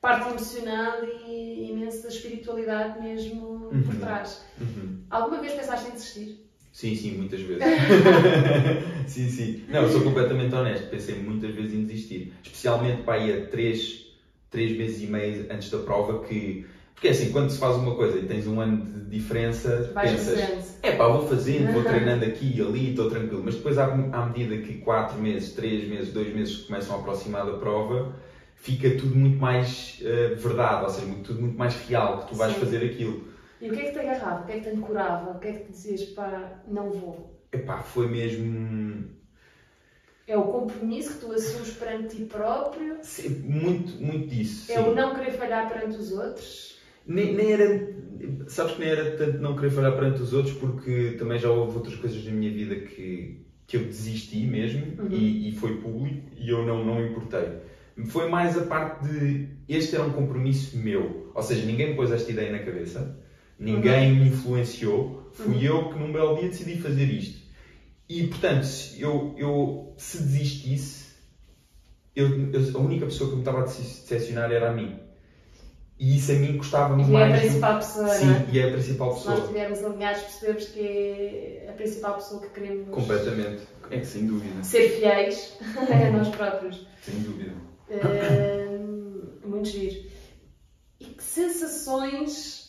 parte 0.00 0.28
emocional 0.28 1.04
e 1.04 1.70
imensa 1.70 2.08
espiritualidade 2.08 3.00
mesmo 3.00 3.68
uhum. 3.72 3.82
por 3.82 3.96
trás. 3.96 4.44
Uhum. 4.60 5.04
Alguma 5.10 5.40
vez 5.40 5.54
pensaste 5.54 5.88
em 5.88 5.92
desistir? 5.92 6.45
Sim, 6.76 6.94
sim, 6.94 7.12
muitas 7.12 7.40
vezes. 7.40 7.64
sim, 9.08 9.30
sim. 9.30 9.62
Não, 9.66 9.88
sou 9.88 10.02
completamente 10.02 10.54
honesto. 10.54 10.90
Pensei 10.90 11.14
muitas 11.14 11.54
vezes 11.54 11.72
em 11.72 11.86
desistir. 11.86 12.34
Especialmente 12.42 13.00
para 13.00 13.16
ir 13.16 13.32
a 13.32 13.46
três, 13.46 14.08
três 14.50 14.76
meses 14.76 15.00
e 15.00 15.06
meio 15.06 15.46
antes 15.50 15.70
da 15.70 15.78
prova 15.78 16.22
que... 16.22 16.66
Porque 16.92 17.08
é 17.08 17.12
assim, 17.12 17.32
quando 17.32 17.48
se 17.48 17.58
faz 17.58 17.76
uma 17.76 17.94
coisa 17.94 18.18
e 18.18 18.26
tens 18.26 18.46
um 18.46 18.60
ano 18.60 18.84
de 18.84 19.08
diferença, 19.08 19.90
Vais 19.94 20.10
pensas, 20.10 20.78
é 20.82 20.92
pá, 20.92 21.08
vou 21.08 21.26
fazendo, 21.26 21.72
vou 21.72 21.80
treinando 21.84 22.26
aqui 22.26 22.54
e 22.54 22.60
ali, 22.60 22.90
estou 22.90 23.08
tranquilo. 23.08 23.40
Mas 23.42 23.54
depois, 23.54 23.78
à, 23.78 23.86
à 23.86 24.26
medida 24.26 24.58
que 24.58 24.74
quatro 24.74 25.18
meses, 25.18 25.52
três 25.52 25.88
meses, 25.88 26.12
dois 26.12 26.30
meses 26.34 26.56
começam 26.56 26.94
a 26.94 26.98
aproximar 27.00 27.46
da 27.46 27.54
prova, 27.54 28.14
fica 28.54 28.90
tudo 28.90 29.16
muito 29.16 29.38
mais 29.38 29.98
uh, 30.02 30.36
verdade, 30.36 30.84
ou 30.84 30.90
seja, 30.90 31.06
tudo 31.24 31.40
muito 31.40 31.56
mais 31.56 31.74
real, 31.88 32.18
que 32.18 32.32
tu 32.32 32.34
vais 32.34 32.52
Sim. 32.52 32.60
fazer 32.60 32.84
aquilo. 32.84 33.35
E 33.60 33.70
o 33.70 33.72
que 33.72 33.80
é 33.80 33.84
que 33.86 33.92
te 33.92 33.98
agarrava? 33.98 34.42
O 34.42 34.46
que 34.46 34.52
é 34.52 34.60
que 34.60 34.70
te 34.70 34.76
ancorava? 34.76 35.30
O 35.30 35.38
que 35.38 35.48
é 35.48 35.52
que 35.52 35.64
te 35.64 35.72
dizias, 35.72 36.04
pá, 36.10 36.62
não 36.68 36.90
vou? 36.90 37.40
Epá, 37.52 37.82
foi 37.82 38.08
mesmo... 38.08 39.16
É 40.26 40.36
o 40.36 40.42
compromisso 40.42 41.14
que 41.14 41.20
tu 41.20 41.32
assumes 41.32 41.70
perante 41.74 42.16
ti 42.16 42.24
próprio? 42.24 42.98
Sim, 43.02 43.28
muito, 43.44 44.02
muito 44.02 44.26
disso. 44.26 44.70
É 44.72 44.76
sim. 44.76 44.82
o 44.82 44.94
não 44.94 45.14
querer 45.14 45.32
falhar 45.32 45.68
perante 45.68 45.96
os 45.96 46.12
outros? 46.12 46.80
Nem, 47.06 47.34
nem 47.34 47.52
era... 47.52 47.94
Sabes 48.48 48.72
que 48.72 48.80
nem 48.80 48.90
era 48.90 49.16
tanto 49.16 49.38
não 49.38 49.54
querer 49.54 49.70
falhar 49.70 49.94
perante 49.94 50.20
os 50.20 50.32
outros, 50.32 50.54
porque 50.56 51.12
também 51.12 51.38
já 51.38 51.48
houve 51.48 51.76
outras 51.76 51.94
coisas 51.94 52.24
na 52.24 52.32
minha 52.32 52.50
vida 52.50 52.74
que, 52.74 53.46
que 53.66 53.76
eu 53.76 53.84
desisti 53.84 54.44
mesmo 54.46 55.00
uhum. 55.00 55.08
e, 55.10 55.48
e, 55.48 55.52
foi 55.52 55.76
público 55.80 56.28
e 56.36 56.50
eu 56.50 56.66
não, 56.66 56.84
não 56.84 57.04
importei. 57.04 57.60
Foi 58.06 58.28
mais 58.28 58.58
a 58.58 58.66
parte 58.66 59.06
de 59.06 59.48
este 59.68 59.94
era 59.94 60.04
um 60.04 60.12
compromisso 60.12 60.76
meu, 60.76 61.30
ou 61.34 61.42
seja, 61.42 61.64
ninguém 61.64 61.90
me 61.90 61.96
pôs 61.96 62.10
esta 62.10 62.30
ideia 62.30 62.52
na 62.52 62.58
cabeça, 62.58 63.18
Ninguém 63.58 64.14
me 64.14 64.28
influenciou. 64.28 65.30
Fui 65.32 65.54
uhum. 65.54 65.62
eu 65.62 65.88
que 65.90 65.98
num 65.98 66.12
belo 66.12 66.38
dia 66.38 66.48
decidi 66.48 66.80
fazer 66.80 67.04
isto. 67.04 67.46
E 68.08 68.26
portanto, 68.28 68.66
eu, 68.98 69.34
eu 69.36 69.94
se 69.96 70.18
desistisse, 70.18 71.06
eu, 72.14 72.50
eu, 72.52 72.60
a 72.74 72.78
única 72.78 73.06
pessoa 73.06 73.30
que 73.30 73.36
me 73.36 73.42
estava 73.42 73.60
a 73.60 73.64
decepcionar 73.64 74.50
era 74.52 74.70
a 74.70 74.72
mim. 74.72 74.98
E 75.98 76.16
isso 76.16 76.30
a 76.30 76.34
mim 76.34 76.58
custava-me 76.58 77.04
mais. 77.04 77.30
E 77.30 77.32
é 77.32 77.36
a 77.36 77.40
principal 77.40 77.78
pessoa. 77.78 78.08
Sim, 78.08 78.30
é? 78.30 78.46
e 78.52 78.58
é 78.58 78.68
a 78.68 78.72
principal 78.72 79.14
pessoa. 79.14 79.22
Se 79.22 79.40
nós 79.40 79.50
estivermos 79.50 79.84
alinhados, 79.84 80.22
percebemos 80.22 80.64
que 80.66 80.80
é 80.80 81.66
a 81.70 81.72
principal 81.72 82.14
pessoa 82.14 82.42
que 82.42 82.48
queremos. 82.50 82.88
Completamente. 82.90 83.62
É 83.90 84.00
que 84.00 84.06
sem 84.06 84.26
dúvida. 84.26 84.62
Ser 84.62 84.88
fiéis 84.90 85.56
a 85.76 86.10
nós 86.10 86.28
próprios. 86.28 86.86
Sem 87.02 87.20
dúvida. 87.20 87.52
Uh, 87.88 89.48
muito 89.48 89.68
giro. 89.68 90.06
E 91.00 91.04
que 91.06 91.22
sensações 91.22 92.65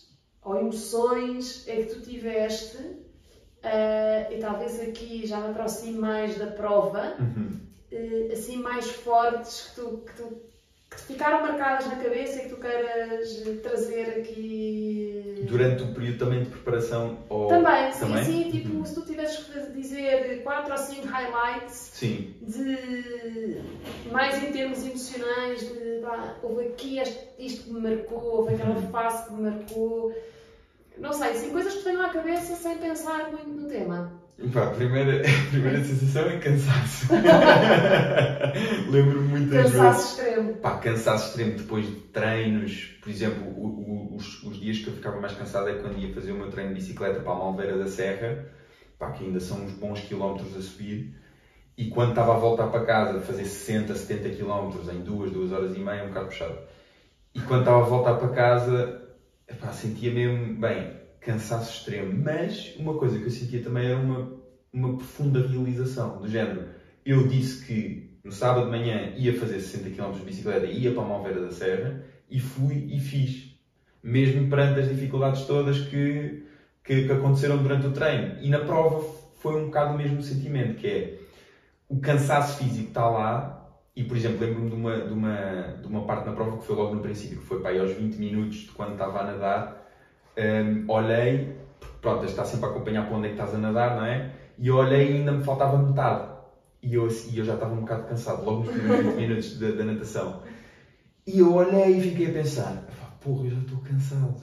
ou 0.48 0.58
emoções 0.58 1.68
é 1.68 1.76
que 1.84 1.94
tu 1.96 2.02
tiveste, 2.02 2.78
uh, 2.78 4.32
e 4.34 4.38
talvez 4.40 4.80
aqui 4.82 5.26
já 5.28 5.40
me 5.42 5.50
aproxime 5.52 5.98
mais 6.00 6.38
da 6.38 6.48
prova, 6.48 7.16
Uhum. 7.20 7.60
uh, 7.92 8.32
assim 8.32 8.58
mais 8.58 8.90
fortes 8.90 9.70
que 9.76 9.82
tu, 9.82 9.98
que 10.06 10.14
tu 10.16 10.38
que 10.90 10.96
te 10.96 11.02
ficaram 11.04 11.42
marcadas 11.46 11.86
na 11.88 11.98
cabeça 11.98 12.38
e 12.38 12.42
que 12.44 12.50
tu 12.50 12.62
queiras 12.62 13.44
trazer 13.62 14.20
aqui. 14.20 15.44
Durante 15.46 15.84
o 15.84 15.94
período 15.94 16.18
também 16.20 16.44
de 16.46 16.50
preparação? 16.50 17.18
Ou... 17.30 17.50
Também, 17.50 17.92
sim, 17.92 18.00
Também? 18.00 18.24
sim, 18.24 18.52
tipo, 18.52 18.74
Uhum. 18.78 18.86
se 18.86 18.96
tu 18.96 19.02
tivesses 19.02 19.44
que 19.44 19.60
dizer 19.74 20.44
4 20.44 20.72
ou 20.72 20.78
5 20.78 21.06
highlights 21.08 21.90
Sim. 21.94 22.34
de 22.42 23.62
mais 24.10 24.42
em 24.42 24.52
termos 24.54 24.86
emocionais, 24.88 25.60
de 25.60 26.00
pá, 26.02 26.38
houve 26.42 26.68
aqui 26.68 27.00
este, 27.00 27.20
isto 27.38 27.66
que 27.66 27.70
me 27.74 27.82
marcou, 27.82 28.24
houve 28.24 28.54
aquela 28.56 28.76
Uhum. 28.76 28.90
fase 28.90 29.28
que 29.28 29.34
me 29.34 29.42
marcou. 29.42 30.16
Não 31.00 31.14
sei, 31.14 31.32
assim, 31.32 31.52
coisas 31.52 31.74
que 31.74 31.80
te 31.80 31.86
venham 31.86 32.02
à 32.06 32.10
cabeça 32.10 32.56
sem 32.56 32.78
pensar 32.78 33.30
muito 33.32 33.48
no 33.50 33.68
tema. 33.68 34.12
Pá, 34.54 34.64
a 34.66 34.72
primeira, 34.72 35.22
a 35.22 35.24
primeira 35.50 35.84
sensação 35.84 36.24
é 36.30 36.38
cansaço. 36.38 37.08
Lembro-me 38.90 39.28
muitas 39.28 39.56
vezes. 39.72 39.72
Cansaço 39.78 40.20
extremo. 40.22 40.54
Pá, 40.56 40.78
cansaço 40.78 41.28
extremo 41.30 41.58
depois 41.58 41.86
de 41.88 41.96
treinos. 41.96 42.98
Por 43.02 43.10
exemplo, 43.10 43.44
o- 43.48 44.12
o- 44.12 44.16
os, 44.16 44.44
os 44.44 44.60
dias 44.60 44.80
que 44.80 44.88
eu 44.88 44.94
ficava 44.94 45.20
mais 45.20 45.34
cansado 45.34 45.70
é 45.70 45.74
quando 45.76 45.98
ia 45.98 46.14
fazer 46.14 46.32
o 46.32 46.36
meu 46.36 46.50
treino 46.50 46.70
de 46.70 46.76
bicicleta 46.76 47.20
para 47.20 47.32
a 47.32 47.36
Malveira 47.36 47.78
da 47.78 47.88
Serra, 47.88 48.46
pá, 48.98 49.12
que 49.12 49.24
ainda 49.26 49.40
são 49.40 49.64
uns 49.64 49.72
bons 49.74 50.00
quilómetros 50.02 50.56
a 50.56 50.62
subir. 50.62 51.16
E 51.78 51.90
quando 51.90 52.10
estava 52.10 52.34
a 52.36 52.40
voltar 52.40 52.68
para 52.68 52.86
casa, 52.86 53.20
fazer 53.22 53.46
60, 53.46 53.94
70 53.94 54.30
quilómetros 54.30 54.90
em 54.90 55.02
duas, 55.02 55.32
duas 55.32 55.52
horas 55.52 55.76
e 55.76 55.80
meia, 55.80 56.04
um 56.04 56.08
bocado 56.08 56.28
puxado. 56.28 56.58
E 57.36 57.40
quando 57.42 57.60
estava 57.62 57.78
a 57.82 57.86
voltar 57.88 58.16
para 58.16 58.30
casa, 58.30 59.07
epá, 59.48 59.72
sentia 59.72 60.14
mesmo, 60.14 60.56
bem, 60.56 60.94
cansaço 61.20 61.80
extremo. 61.80 62.24
Mas 62.24 62.76
uma 62.78 62.96
coisa 62.96 63.18
que 63.18 63.26
eu 63.26 63.30
sentia 63.30 63.62
também 63.62 63.86
era 63.86 63.98
uma, 63.98 64.34
uma 64.72 64.98
profunda 64.98 65.46
realização, 65.46 66.20
do 66.20 66.28
género. 66.28 66.70
Eu 67.06 67.28
disse 67.28 67.66
que 67.66 68.20
no 68.24 68.32
sábado 68.32 68.66
de 68.66 68.72
manhã 68.72 69.14
ia 69.16 69.40
fazer 69.40 69.60
60 69.60 69.92
km 69.92 70.12
de 70.12 70.26
bicicleta, 70.26 70.66
ia 70.66 70.92
para 70.92 71.04
a 71.04 71.08
Malveira 71.08 71.42
da 71.42 71.52
Serra 71.52 72.04
e 72.30 72.40
fui 72.40 72.88
e 72.92 73.00
fiz. 73.00 73.56
Mesmo 74.04 74.50
perante 74.50 74.82
as 74.82 74.90
dificuldades 74.90 75.46
todas 75.46 75.80
que, 75.80 76.44
que, 76.84 77.06
que 77.06 77.12
aconteceram 77.12 77.58
durante 77.58 77.88
o 77.88 77.92
treino. 77.92 78.38
E 78.42 78.50
na 78.50 78.60
prova 78.60 79.02
foi 79.40 79.56
um 79.56 79.66
bocado 79.66 79.94
o 79.94 79.98
mesmo 79.98 80.22
sentimento, 80.22 80.76
que 80.76 80.88
é 80.88 81.20
o 81.90 82.00
cansaço 82.00 82.58
físico 82.58 82.90
está 82.90 83.10
lá, 83.10 83.57
e 84.00 84.04
por 84.04 84.16
exemplo, 84.18 84.40
lembro-me 84.42 84.70
de 84.70 84.76
uma, 84.76 85.02
de, 85.02 85.14
uma, 85.14 85.34
de 85.82 85.88
uma 85.88 86.06
parte 86.06 86.26
na 86.26 86.34
prova 86.34 86.58
que 86.58 86.66
foi 86.66 86.76
logo 86.76 86.96
no 86.96 87.02
princípio, 87.02 87.40
que 87.40 87.46
foi 87.46 87.60
para 87.60 87.72
aí 87.72 87.80
aos 87.80 87.92
20 87.92 88.18
minutos 88.18 88.58
de 88.60 88.72
quando 88.72 88.94
estava 88.94 89.22
a 89.22 89.24
nadar, 89.24 89.88
hum, 90.38 90.86
olhei, 90.88 91.50
pronto, 92.02 92.26
está 92.26 92.46
sempre 92.46 92.68
a 92.68 92.70
acompanhar 92.70 93.04
para 93.08 93.16
onde 93.18 93.28
é 93.28 93.30
que 93.30 93.36
estás 93.36 93.54
a 93.54 93.60
nadar, 93.60 93.96
não 93.96 94.04
é? 94.06 94.32
E 94.58 94.72
olhei 94.72 95.12
e 95.12 95.14
ainda 95.18 95.32
me 95.34 95.42
faltava 95.42 95.78
metade. 95.78 96.24
E 96.82 96.94
eu, 96.96 97.08
e 97.28 97.38
eu 97.38 97.44
já 97.44 97.54
estava 97.56 97.74
um 97.74 97.80
bocado 97.82 98.04
cansado, 98.04 98.44
logo 98.44 98.60
nos 98.62 98.70
primeiros 98.70 99.00
20 99.00 99.16
minutos 99.18 99.58
da, 99.60 99.72
da 99.72 99.84
natação. 99.86 100.42
E 101.26 101.40
eu 101.40 101.54
olhei 101.54 101.98
e 101.98 102.00
fiquei 102.00 102.28
a 102.28 102.32
pensar, 102.32 102.86
"Pá, 102.98 103.08
porra, 103.20 103.46
eu 103.46 103.52
já 103.52 103.60
estou 103.60 103.80
cansado. 103.80 104.36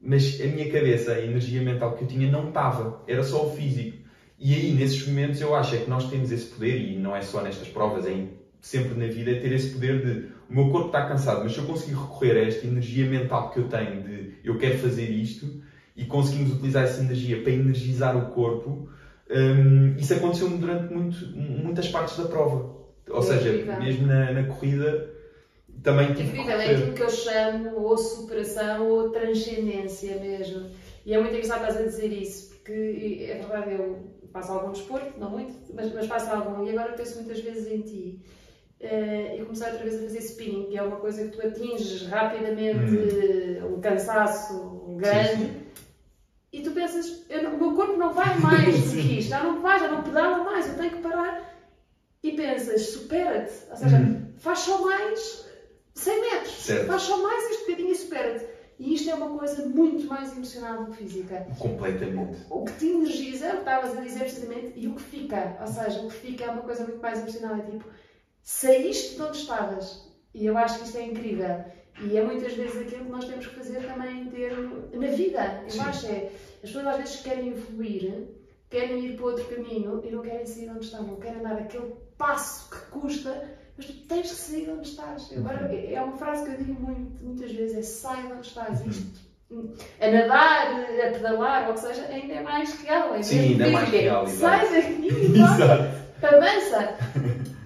Mas 0.00 0.40
a 0.40 0.46
minha 0.46 0.68
cabeça, 0.70 1.12
a 1.12 1.20
energia 1.20 1.62
mental 1.62 1.94
que 1.94 2.02
eu 2.04 2.08
tinha 2.08 2.26
não 2.28 2.48
estava, 2.48 2.98
era 3.06 3.22
só 3.22 3.42
o 3.42 3.46
físico. 3.46 3.96
E 4.38 4.54
aí, 4.54 4.72
nesses 4.72 5.06
momentos, 5.06 5.40
eu 5.40 5.54
acho 5.54 5.74
é 5.74 5.78
que 5.78 5.88
nós 5.88 6.04
temos 6.04 6.30
esse 6.30 6.46
poder, 6.46 6.76
e 6.76 6.96
não 6.96 7.14
é 7.14 7.22
só 7.22 7.40
nestas 7.40 7.68
provas, 7.68 8.04
é 8.06 8.10
em- 8.12 8.41
sempre 8.62 8.94
na 8.94 9.06
vida, 9.12 9.32
é 9.32 9.40
ter 9.40 9.52
esse 9.52 9.72
poder 9.72 10.02
de 10.04 10.28
o 10.48 10.54
meu 10.54 10.70
corpo 10.70 10.86
está 10.86 11.06
cansado, 11.06 11.42
mas 11.42 11.52
se 11.52 11.58
eu 11.58 11.64
conseguir 11.66 11.94
recorrer 11.94 12.36
a 12.36 12.46
esta 12.46 12.66
energia 12.66 13.06
mental 13.06 13.50
que 13.50 13.58
eu 13.58 13.68
tenho 13.68 14.02
de 14.02 14.34
eu 14.44 14.56
quero 14.56 14.78
fazer 14.78 15.10
isto, 15.10 15.60
e 15.96 16.04
conseguimos 16.06 16.52
utilizar 16.54 16.84
essa 16.84 17.02
energia 17.02 17.42
para 17.42 17.52
energizar 17.52 18.16
o 18.16 18.30
corpo, 18.32 18.88
hum, 19.30 19.94
isso 19.98 20.14
aconteceu-me 20.14 20.56
durante 20.58 20.92
muito- 20.92 21.26
muitas 21.36 21.88
partes 21.88 22.16
da 22.16 22.24
prova. 22.24 22.76
Ou 23.10 23.18
É 23.18 23.22
seja, 23.22 23.48
incrível. 23.50 23.78
mesmo 23.78 24.06
na, 24.06 24.32
na 24.32 24.42
corrida, 24.44 25.10
também 25.82 26.14
tive 26.14 26.30
Incrível, 26.30 26.60
é 26.60 26.74
aquilo 26.74 26.92
que 26.94 27.02
eu 27.02 27.10
chamo 27.10 27.76
ou 27.80 27.98
superação 27.98 28.88
ou 28.88 29.10
transcendência 29.10 30.16
mesmo. 30.18 30.66
E 31.04 31.12
é 31.12 31.18
muito 31.18 31.34
engraçado 31.34 31.60
estás 31.62 31.76
a 31.76 31.82
dizer 31.82 32.12
isso, 32.12 32.50
porque 32.50 33.26
é 33.28 33.34
verdade, 33.34 33.72
eu 33.72 34.12
faço 34.32 34.52
algum 34.52 34.70
desporto, 34.70 35.18
não 35.18 35.30
muito, 35.30 35.54
mas, 35.74 35.92
mas 35.92 36.06
faço 36.06 36.30
algum, 36.30 36.64
e 36.64 36.70
agora 36.70 36.92
penso 36.92 37.16
muitas 37.16 37.40
vezes 37.40 37.66
em 37.66 37.80
ti. 37.80 38.20
Eh, 38.82 39.36
eu 39.38 39.44
comecei 39.44 39.68
outra 39.68 39.82
vez 39.84 39.96
a 39.96 40.02
fazer 40.02 40.18
spinning, 40.18 40.66
que 40.70 40.76
é 40.76 40.82
uma 40.82 40.96
coisa 40.96 41.24
que 41.28 41.36
tu 41.36 41.46
atinges 41.46 42.06
rapidamente 42.08 43.60
um 43.70 43.80
cansaço 43.80 44.94
grande. 44.96 45.28
Hum. 45.28 45.36
Sim, 45.36 45.46
sim. 45.46 45.62
E 46.52 46.60
tu 46.62 46.70
pensas, 46.72 47.24
eu 47.30 47.44
não- 47.44 47.54
o 47.54 47.58
meu 47.58 47.72
corpo 47.74 47.96
não 47.96 48.12
vai 48.12 48.36
mais 48.38 48.74
do 48.90 48.90
que 49.00 49.18
isto, 49.20 49.28
já 49.30 49.42
não 49.42 49.62
vai, 49.62 49.78
já 49.78 49.88
não 49.88 50.02
pedala 50.02 50.44
mais, 50.44 50.68
eu 50.68 50.74
tenho 50.76 50.90
que 50.90 50.98
parar. 51.02 51.50
E 52.22 52.32
pensas, 52.32 52.88
supera-te, 52.90 53.52
ou 53.70 53.76
seja, 53.76 53.96
Uhum. 53.96 54.26
faz 54.36 54.58
só 54.60 54.82
mais 54.82 55.48
100 55.94 56.20
metros, 56.20 56.52
Certo. 56.64 56.86
faz 56.88 57.02
só 57.02 57.22
mais 57.22 57.50
este 57.50 57.60
bocadinho 57.64 57.90
e 57.90 57.94
supera-te. 57.96 58.46
E 58.78 58.94
isto 58.94 59.10
é 59.10 59.14
uma 59.14 59.38
coisa 59.38 59.64
muito 59.66 60.06
mais 60.06 60.32
emocional 60.36 60.84
do 60.84 60.90
que 60.90 60.98
física. 60.98 61.46
Completamente. 61.58 62.36
O 62.50 62.64
que 62.64 62.72
te 62.72 62.86
energiza, 62.88 63.48
o 63.48 63.52
que 63.52 63.58
estavas 63.58 63.96
a 63.96 64.00
dizer 64.00 64.20
precisamente, 64.20 64.72
e 64.76 64.88
o 64.88 64.94
que 64.94 65.02
fica. 65.02 65.56
Ou 65.60 65.66
seja, 65.68 66.00
o 66.00 66.08
que 66.08 66.14
fica 66.16 66.44
é 66.44 66.50
uma 66.50 66.62
coisa 66.62 66.82
muito 66.84 67.00
mais 67.00 67.18
emocional. 67.20 67.56
É 67.56 67.62
tipo, 67.70 67.84
saíste 68.42 69.16
de 69.16 69.22
onde 69.22 69.36
estavas. 69.38 70.10
E 70.34 70.46
eu 70.46 70.56
acho 70.56 70.78
que 70.78 70.84
isto 70.86 70.98
é 70.98 71.06
incrível. 71.06 71.64
E 72.00 72.16
é 72.16 72.24
muitas 72.24 72.54
vezes 72.54 72.80
aquilo 72.80 73.04
que 73.04 73.10
nós 73.10 73.24
temos 73.26 73.46
que 73.46 73.54
fazer 73.54 73.86
também 73.86 74.26
ter 74.26 74.56
na 74.92 75.08
vida. 75.08 75.62
Eu 75.64 75.70
Sim. 75.70 75.80
acho 75.80 76.06
é, 76.06 76.30
as 76.62 76.70
pessoas 76.70 76.86
às 76.86 76.96
vezes 76.96 77.16
querem 77.20 77.48
evoluir, 77.48 78.28
querem 78.70 79.04
ir 79.04 79.16
para 79.16 79.26
outro 79.26 79.44
caminho 79.44 80.00
e 80.04 80.10
não 80.10 80.22
querem 80.22 80.46
sair 80.46 80.64
de 80.64 80.70
onde 80.70 80.84
estão. 80.86 81.02
Não 81.02 81.16
querem 81.16 81.42
dar 81.42 81.54
aquele 81.54 81.94
passo 82.16 82.70
que 82.70 82.90
custa, 82.90 83.58
mas 83.76 83.86
tu 83.86 83.92
tens 84.06 84.30
que 84.30 84.36
sair 84.36 84.64
de 84.64 84.70
onde 84.70 84.88
estás. 84.88 85.30
Agora, 85.36 85.72
é 85.74 86.00
uma 86.00 86.16
frase 86.16 86.44
que 86.44 86.50
eu 86.52 86.64
digo 86.64 86.80
muito, 86.80 87.22
muitas 87.22 87.52
vezes, 87.52 87.76
é 87.76 87.82
sai 87.82 88.26
de 88.26 88.32
onde 88.32 88.46
estás. 88.46 88.80
Uhum. 88.80 88.88
Isto 88.88 89.32
a 90.00 90.10
nadar, 90.10 90.72
a 90.72 91.10
pedalar, 91.10 91.68
ou 91.68 91.74
que 91.74 91.80
seja, 91.80 92.06
ainda 92.06 92.32
é 92.32 92.42
mais 92.42 92.72
real. 92.80 93.14
É 93.14 93.22
Sim, 93.22 93.52
ainda 93.52 93.68
é 93.68 93.70
mais 93.70 93.88
real, 93.90 94.26
Sai 94.26 94.70
daqui 94.70 95.38
avança. 96.22 96.96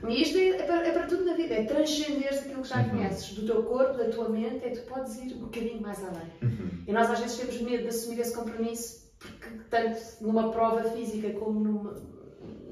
E 0.09 0.23
isto 0.23 0.39
é, 0.39 0.49
é 0.51 0.63
para, 0.65 0.87
é 0.87 0.93
para 0.93 1.07
tudo 1.07 1.25
na 1.25 1.35
vida, 1.35 1.55
é 1.55 1.65
transcender 1.65 2.29
aquilo 2.33 2.63
que 2.63 2.69
já 2.69 2.79
Uhum. 2.83 2.91
conheces, 2.91 3.31
do 3.35 3.47
teu 3.47 3.63
corpo, 3.65 3.97
da 3.99 4.05
tua 4.09 4.29
mente, 4.29 4.65
é 4.65 4.71
tu 4.71 4.83
podes 4.83 5.17
ir 5.19 5.35
um 5.35 5.41
bocadinho 5.41 5.81
mais 5.83 5.99
além. 6.05 6.31
Uhum. 6.43 6.69
E 6.87 6.93
nós 6.93 7.11
às 7.11 7.19
vezes 7.21 7.37
temos 7.39 7.61
medo 7.61 7.83
de 7.85 7.89
assumir 7.89 8.21
esse 8.21 8.35
compromisso, 8.35 9.11
porque 9.19 9.49
tanto 9.71 10.01
numa 10.21 10.51
prova 10.51 10.83
física 10.91 11.31
como 11.39 11.61
numa, 11.61 11.95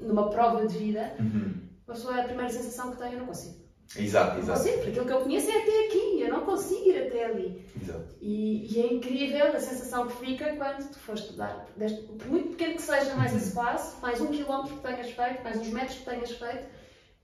numa 0.01 0.29
prova 0.29 0.65
de 0.67 0.77
vida, 0.77 1.13
Uhum. 1.19 1.53
a 1.87 1.91
pessoa, 1.91 2.15
a 2.19 2.23
primeira 2.23 2.51
sensação 2.51 2.91
que 2.91 2.97
tem, 2.97 3.13
eu 3.13 3.19
não 3.19 3.25
consigo. 3.27 3.65
Exato, 3.97 4.33
Não 4.33 4.39
exato. 4.43 4.59
consigo, 4.59 4.75
porque 4.77 4.89
aquilo 4.89 5.05
que 5.05 5.13
eu 5.13 5.21
conheço 5.21 5.49
é 5.51 5.61
até 5.61 5.85
aqui, 5.85 6.21
eu 6.21 6.29
não 6.29 6.41
consigo 6.43 6.89
ir 6.89 7.07
até 7.07 7.25
ali. 7.25 7.65
exato. 7.79 8.15
E, 8.19 8.73
e 8.75 8.81
é 8.81 8.93
incrível 8.93 9.45
a 9.47 9.59
sensação 9.59 10.07
que 10.07 10.25
fica 10.25 10.55
quando 10.55 10.89
tu 10.89 10.97
foste 10.97 11.33
dar, 11.37 11.67
deste- 11.77 12.01
por 12.01 12.27
muito 12.27 12.49
pequeno 12.49 12.75
que 12.75 12.81
seja 12.81 13.13
mais 13.15 13.35
esse 13.35 13.53
passo, 13.53 14.01
mais 14.01 14.19
um 14.19 14.27
quilómetro 14.27 14.75
que 14.77 14.81
tenhas 14.81 15.11
feito, 15.11 15.43
mais 15.43 15.57
uns 15.59 15.67
metros 15.69 15.99
que 15.99 16.05
tenhas 16.05 16.31
feito, 16.31 16.65
é 16.65 16.67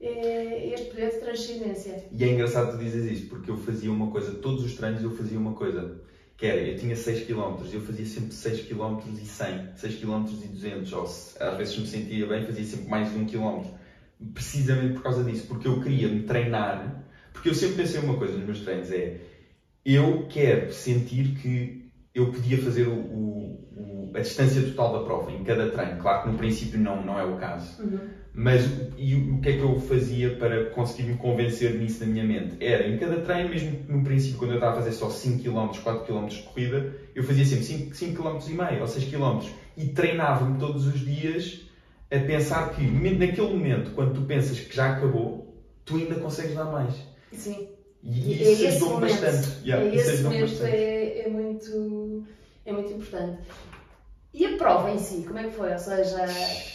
este 0.01 0.89
poder 0.89 1.11
de 1.11 1.17
transcendência. 1.19 2.05
E 2.11 2.23
é 2.23 2.27
engraçado 2.33 2.71
tu 2.71 2.83
dizes 2.83 3.05
isso, 3.11 3.29
porque 3.29 3.49
eu 3.51 3.57
fazia 3.57 3.91
uma 3.91 4.09
coisa, 4.11 4.31
todos 4.33 4.63
os 4.65 4.75
treinos 4.75 5.03
eu 5.03 5.11
fazia 5.11 5.37
uma 5.37 5.53
coisa, 5.53 6.01
que 6.37 6.45
era, 6.47 6.59
eu 6.59 6.75
tinha 6.77 6.95
6 6.95 7.25
km, 7.25 7.55
eu 7.71 7.81
fazia 7.81 8.05
sempre 8.05 8.33
6 8.33 8.61
km 8.61 8.99
e 9.21 9.25
100, 9.25 9.75
6 9.75 9.95
km 9.95 10.25
e 10.43 10.47
200, 10.47 10.93
ou 10.93 11.05
se, 11.07 11.41
às 11.41 11.57
vezes 11.57 11.77
me 11.77 11.85
sentia 11.87 12.25
bem, 12.25 12.45
fazia 12.45 12.65
sempre 12.65 12.89
mais 12.89 13.11
de 13.11 13.17
1 13.17 13.25
km. 13.27 13.63
Precisamente 14.33 14.93
por 14.93 15.03
causa 15.03 15.23
disso, 15.23 15.47
porque 15.47 15.67
eu 15.67 15.81
queria 15.81 16.07
me 16.07 16.23
treinar, 16.23 17.03
porque 17.33 17.49
eu 17.49 17.55
sempre 17.55 17.77
pensei 17.77 17.99
uma 18.01 18.17
coisa 18.17 18.35
nos 18.35 18.45
meus 18.45 18.59
treinos, 18.61 18.91
é, 18.91 19.17
eu 19.85 20.27
quero 20.27 20.71
sentir 20.71 21.35
que 21.41 21.89
eu 22.13 22.31
podia 22.31 22.57
fazer 22.61 22.87
o, 22.87 22.93
o- 22.93 23.69
o- 24.13 24.17
a 24.17 24.21
distância 24.21 24.61
total 24.61 24.93
da 24.99 25.05
prova 25.05 25.31
em 25.31 25.43
cada 25.43 25.69
treino. 25.69 25.97
Claro 25.99 26.23
que 26.23 26.29
no 26.29 26.37
princípio 26.37 26.79
não, 26.79 27.03
não 27.03 27.19
é 27.19 27.23
o 27.23 27.37
caso. 27.37 27.81
Mas 28.33 28.65
e 28.97 29.15
o 29.15 29.35
o 29.35 29.41
que 29.41 29.49
é 29.49 29.53
que 29.57 29.61
eu 29.61 29.77
fazia 29.79 30.35
para 30.37 30.65
conseguir 30.65 31.03
me 31.09 31.17
convencer 31.17 31.73
nisso 31.75 32.05
na 32.05 32.11
minha 32.11 32.23
mente? 32.23 32.55
Era 32.63 32.87
em 32.87 32.97
cada 32.97 33.17
treino, 33.17 33.49
mesmo 33.49 33.79
no 33.89 34.03
princípio, 34.03 34.37
quando 34.37 34.51
eu 34.51 34.55
estava 34.55 34.73
a 34.73 34.75
fazer 34.75 34.93
só 34.93 35.09
5 35.09 35.41
km, 35.43 35.77
4 35.79 36.05
km 36.05 36.27
de 36.27 36.41
corrida, 36.43 36.93
eu 37.13 37.23
fazia 37.23 37.43
sempre 37.43 37.65
5, 37.65 37.93
5 37.95 38.23
km 38.23 38.47
e 38.47 38.53
meio 38.53 38.81
ou 38.81 38.87
6 38.87 39.03
km 39.05 39.49
e 39.75 39.85
treinava-me 39.87 40.57
todos 40.57 40.85
os 40.87 40.99
dias 40.99 41.65
a 42.09 42.19
pensar 42.19 42.69
que 42.71 42.81
naquele 42.83 43.47
momento, 43.53 43.91
quando 43.91 44.13
tu 44.13 44.21
pensas 44.21 44.59
que 44.59 44.73
já 44.75 44.93
acabou, 44.93 45.53
tu 45.83 45.95
ainda 45.97 46.15
consegues 46.15 46.55
dar 46.55 46.65
mais. 46.65 46.93
Sim. 47.33 47.67
E 48.03 48.29
E 48.29 48.33
é 48.33 48.35
isso 48.51 48.65
esse 48.65 48.65
ajudou-me 48.67 49.01
bastante. 49.01 49.59
Yeah, 49.67 49.85
é 49.85 49.95
isso 49.95 50.09
esse 50.09 50.23
momento 50.23 50.41
bastante. 50.41 50.71
é, 50.71 51.19
é 51.25 51.29
muito, 51.29 52.23
é 52.65 52.71
muito 52.73 52.93
importante. 52.93 53.41
E 54.33 54.45
a 54.45 54.57
prova 54.57 54.89
em 54.91 54.97
si, 54.97 55.23
como 55.27 55.39
é 55.39 55.43
que 55.43 55.51
foi? 55.51 55.71
Ou 55.73 55.79
seja, 55.79 56.25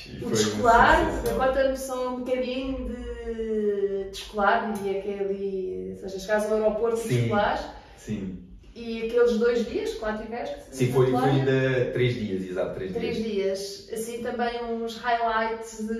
E 0.06 0.24
o 0.24 0.28
foi 0.28 0.28
de 0.28 0.28
uma 0.28 0.34
escolar, 0.34 1.10
sensação. 1.10 1.38
conta-me 1.38 1.76
só 1.76 2.08
um 2.10 2.16
bocadinho 2.20 2.88
de, 2.88 4.04
de 4.04 4.10
escolar, 4.12 4.72
diria 4.74 5.00
que 5.00 5.08
é 5.08 5.20
ali, 5.20 5.88
ou 5.92 5.96
seja, 5.96 6.18
chegares 6.18 6.44
ao 6.46 6.52
aeroporto 6.54 6.96
de 6.96 7.08
Sim. 7.08 7.22
escolar, 7.22 7.82
Sim. 7.96 8.42
E 8.74 9.06
aqueles 9.06 9.38
dois 9.38 9.64
dias 9.66 9.94
que 9.94 10.02
lá 10.02 10.18
tiveste? 10.18 10.56
Sim, 10.70 10.92
foi, 10.92 11.10
foi 11.10 11.18
ainda 11.30 11.90
três 11.94 12.14
dias, 12.14 12.44
exato, 12.44 12.74
três, 12.74 12.92
três 12.92 13.16
dias. 13.16 13.26
dias. 13.26 13.88
Assim 13.90 14.22
também 14.22 14.62
uns 14.64 14.98
highlights 14.98 15.78
de. 15.88 15.94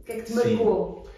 O 0.00 0.02
que 0.04 0.10
é 0.12 0.16
que 0.16 0.22
te 0.24 0.32
marcou? 0.32 1.04
Sim. 1.04 1.10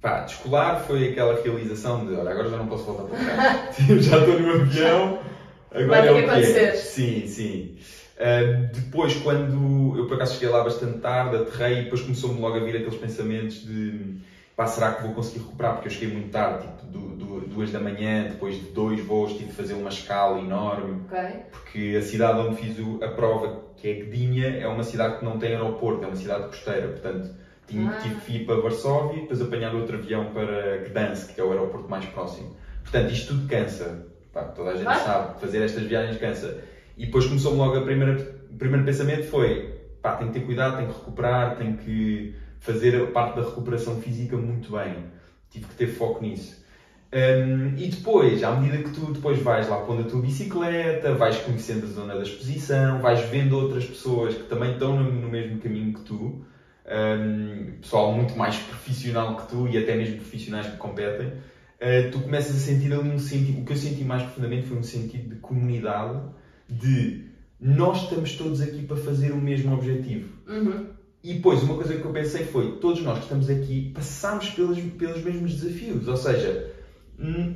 Pá, 0.00 0.20
de 0.20 0.32
escolar 0.32 0.80
foi 0.86 1.10
aquela 1.10 1.38
realização 1.42 2.06
de 2.06 2.14
olha, 2.14 2.30
agora 2.30 2.48
já 2.48 2.56
não 2.56 2.68
posso 2.68 2.84
voltar 2.84 3.04
para 3.04 3.18
cá. 3.18 3.70
já 4.00 4.18
estou 4.18 4.40
no 4.40 4.52
avião, 4.62 5.18
agora 5.70 5.86
Vai 5.88 6.08
é 6.08 6.10
o 6.12 6.14
que 6.14 6.20
acontecer. 6.30 6.58
é. 6.60 6.74
Sim, 6.74 7.26
sim. 7.26 7.76
Uh, 8.16 8.72
depois, 8.72 9.14
quando 9.16 9.94
eu 9.98 10.06
por 10.06 10.14
acaso 10.14 10.34
cheguei 10.34 10.48
lá 10.48 10.64
bastante 10.64 10.98
tarde, 11.00 11.36
aterrei 11.36 11.80
e 11.80 11.82
depois 11.84 12.00
começou-me 12.00 12.40
logo 12.40 12.56
a 12.56 12.60
vir 12.60 12.76
aqueles 12.76 12.94
pensamentos 12.96 13.62
de 13.62 14.16
pá, 14.56 14.66
será 14.66 14.92
que 14.94 15.02
vou 15.02 15.12
conseguir 15.12 15.40
recuperar? 15.40 15.74
Porque 15.74 15.88
eu 15.88 15.92
cheguei 15.92 16.08
muito 16.16 16.30
tarde, 16.30 16.66
tipo 16.66 16.86
du, 16.86 17.08
du, 17.16 17.40
duas 17.40 17.70
da 17.70 17.78
manhã, 17.78 18.24
depois 18.24 18.54
de 18.54 18.70
dois 18.70 19.04
voos, 19.04 19.32
tive 19.32 19.46
de 19.46 19.52
fazer 19.52 19.74
uma 19.74 19.90
escala 19.90 20.38
enorme. 20.38 21.02
Okay. 21.06 21.40
Porque 21.52 21.96
a 21.98 22.02
cidade 22.02 22.38
onde 22.38 22.56
fiz 22.56 22.76
a 23.02 23.08
prova, 23.08 23.64
que 23.76 23.86
é 23.86 23.94
Gdynia, 23.94 24.48
é 24.60 24.66
uma 24.66 24.82
cidade 24.82 25.18
que 25.18 25.24
não 25.24 25.38
tem 25.38 25.50
aeroporto, 25.54 26.02
é 26.04 26.06
uma 26.06 26.16
cidade 26.16 26.44
costeira, 26.44 26.88
portanto 26.88 27.34
tinha, 27.66 27.90
Ah. 27.90 27.98
tive 28.00 28.14
que 28.20 28.32
ir 28.36 28.46
para 28.46 28.60
Varsóvia 28.60 29.18
e 29.18 29.20
depois 29.22 29.42
apanhar 29.42 29.74
outro 29.74 29.98
avião 29.98 30.32
para 30.32 30.78
Gdansk, 30.88 31.34
que 31.34 31.40
é 31.40 31.44
o 31.44 31.50
aeroporto 31.50 31.90
mais 31.90 32.06
próximo. 32.06 32.56
Portanto, 32.82 33.12
isto 33.12 33.34
tudo 33.34 33.46
cansa. 33.48 34.06
Pá, 34.32 34.44
toda 34.44 34.70
a 34.70 34.76
gente 34.76 34.94
sabe, 35.00 35.40
fazer 35.40 35.62
estas 35.62 35.82
viagens 35.82 36.16
cansa. 36.18 36.62
E 36.96 37.06
depois 37.06 37.26
começou-me 37.26 37.58
logo 37.58 37.76
a 37.76 37.82
primeira, 37.82 38.16
o 38.50 38.56
primeiro 38.56 38.84
pensamento 38.84 39.24
foi, 39.24 39.80
pá, 40.00 40.16
tenho 40.16 40.32
que 40.32 40.40
ter 40.40 40.46
cuidado, 40.46 40.78
tenho 40.78 40.88
que 40.88 40.98
recuperar, 40.98 41.56
tenho 41.56 41.76
que 41.76 42.34
fazer 42.60 43.02
a 43.02 43.06
parte 43.08 43.36
da 43.36 43.46
recuperação 43.46 44.00
física 44.00 44.36
muito 44.36 44.72
bem. 44.72 45.04
Tive 45.50 45.66
que 45.66 45.74
ter 45.74 45.86
foco 45.86 46.22
nisso. 46.22 46.64
Hum, 47.12 47.74
e 47.76 47.88
depois, 47.88 48.42
à 48.42 48.54
medida 48.56 48.82
que 48.82 48.90
tu 48.90 49.12
depois 49.12 49.38
vais 49.38 49.68
lá 49.68 49.78
pondo 49.82 50.02
a 50.02 50.04
tua 50.04 50.20
bicicleta, 50.20 51.14
vais 51.14 51.38
conhecendo 51.38 51.86
a 51.86 51.88
zona 51.88 52.14
da 52.14 52.22
exposição, 52.22 53.00
vais 53.00 53.20
vendo 53.30 53.56
outras 53.56 53.84
pessoas 53.84 54.34
que 54.34 54.42
também 54.44 54.72
estão 54.72 54.98
no, 54.98 55.12
no 55.12 55.28
mesmo 55.28 55.58
caminho 55.60 55.94
que 55.94 56.00
tu, 56.00 56.44
hum, 56.86 57.72
pessoal 57.80 58.12
muito 58.12 58.36
mais 58.36 58.56
profissional 58.56 59.36
que 59.36 59.48
tu 59.48 59.68
e 59.68 59.78
até 59.78 59.94
mesmo 59.94 60.16
profissionais 60.16 60.66
que 60.66 60.76
competem, 60.76 61.28
uh, 61.28 62.10
tu 62.10 62.20
começas 62.20 62.56
a 62.56 62.58
sentir 62.58 62.92
ali 62.92 63.08
um 63.08 63.18
sentido, 63.18 63.60
o 63.60 63.64
que 63.64 63.72
eu 63.72 63.76
senti 63.76 64.04
mais 64.04 64.22
profundamente 64.22 64.66
foi 64.66 64.76
um 64.76 64.82
sentido 64.82 65.34
de 65.34 65.40
comunidade, 65.40 66.20
de 66.68 67.26
nós 67.60 68.02
estamos 68.02 68.34
todos 68.34 68.60
aqui 68.60 68.82
para 68.82 68.96
fazer 68.96 69.32
o 69.32 69.36
mesmo 69.36 69.74
objetivo. 69.74 70.28
Uhum. 70.46 70.86
E 71.22 71.34
depois, 71.34 71.62
uma 71.62 71.74
coisa 71.74 71.96
que 71.96 72.04
eu 72.04 72.12
pensei 72.12 72.44
foi: 72.44 72.76
todos 72.76 73.02
nós 73.02 73.18
que 73.18 73.24
estamos 73.24 73.50
aqui 73.50 73.90
passamos 73.94 74.50
pelos, 74.50 74.78
pelos 74.78 75.22
mesmos 75.24 75.54
desafios. 75.54 76.06
Ou 76.06 76.16
seja, 76.16 76.72
hum, 77.18 77.54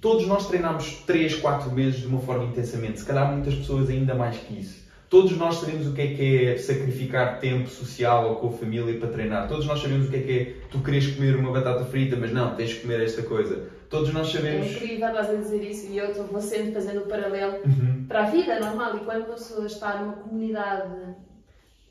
todos 0.00 0.26
nós 0.26 0.48
treinámos 0.48 1.02
3, 1.06 1.36
4 1.36 1.70
meses 1.72 2.00
de 2.00 2.06
uma 2.06 2.20
forma 2.20 2.44
intensamente. 2.44 3.00
Se 3.00 3.06
calhar 3.06 3.32
muitas 3.32 3.54
pessoas 3.54 3.88
ainda 3.88 4.14
mais 4.14 4.36
que 4.36 4.58
isso. 4.58 4.86
Todos 5.08 5.36
nós 5.36 5.56
sabemos 5.56 5.86
o 5.86 5.92
que 5.92 6.02
é 6.02 6.06
que 6.14 6.44
é 6.46 6.58
sacrificar 6.58 7.38
tempo 7.38 7.70
social 7.70 8.28
ou 8.28 8.36
com 8.36 8.48
a 8.48 8.52
família 8.52 8.98
para 8.98 9.08
treinar. 9.08 9.46
Todos 9.46 9.64
nós 9.64 9.80
sabemos 9.80 10.08
o 10.08 10.10
que 10.10 10.16
é 10.16 10.20
que 10.20 10.32
é 10.32 10.54
tu 10.68 10.80
queres 10.80 11.14
comer 11.14 11.36
uma 11.36 11.52
batata 11.52 11.84
frita, 11.84 12.16
mas 12.16 12.32
não, 12.32 12.56
tens 12.56 12.70
de 12.70 12.76
comer 12.80 13.00
esta 13.00 13.22
coisa. 13.22 13.68
Todos 13.88 14.12
nós 14.12 14.28
É 14.28 14.32
sabemos. 14.32 14.66
incrível 14.72 15.08
estás 15.08 15.30
a 15.30 15.34
dizer 15.34 15.62
isso 15.62 15.86
e 15.92 15.98
eu 15.98 16.10
estou- 16.10 16.24
vou 16.26 16.40
sempre 16.40 16.72
fazendo 16.72 17.02
o 17.02 17.06
paralelo 17.06 17.56
Uhum. 17.64 18.04
para 18.08 18.24
a 18.24 18.30
vida 18.30 18.58
normal 18.60 18.96
e 18.96 19.00
quando 19.00 19.26
uma 19.26 19.34
pessoa 19.34 19.66
está 19.66 19.96
numa 20.00 20.14
comunidade 20.14 20.92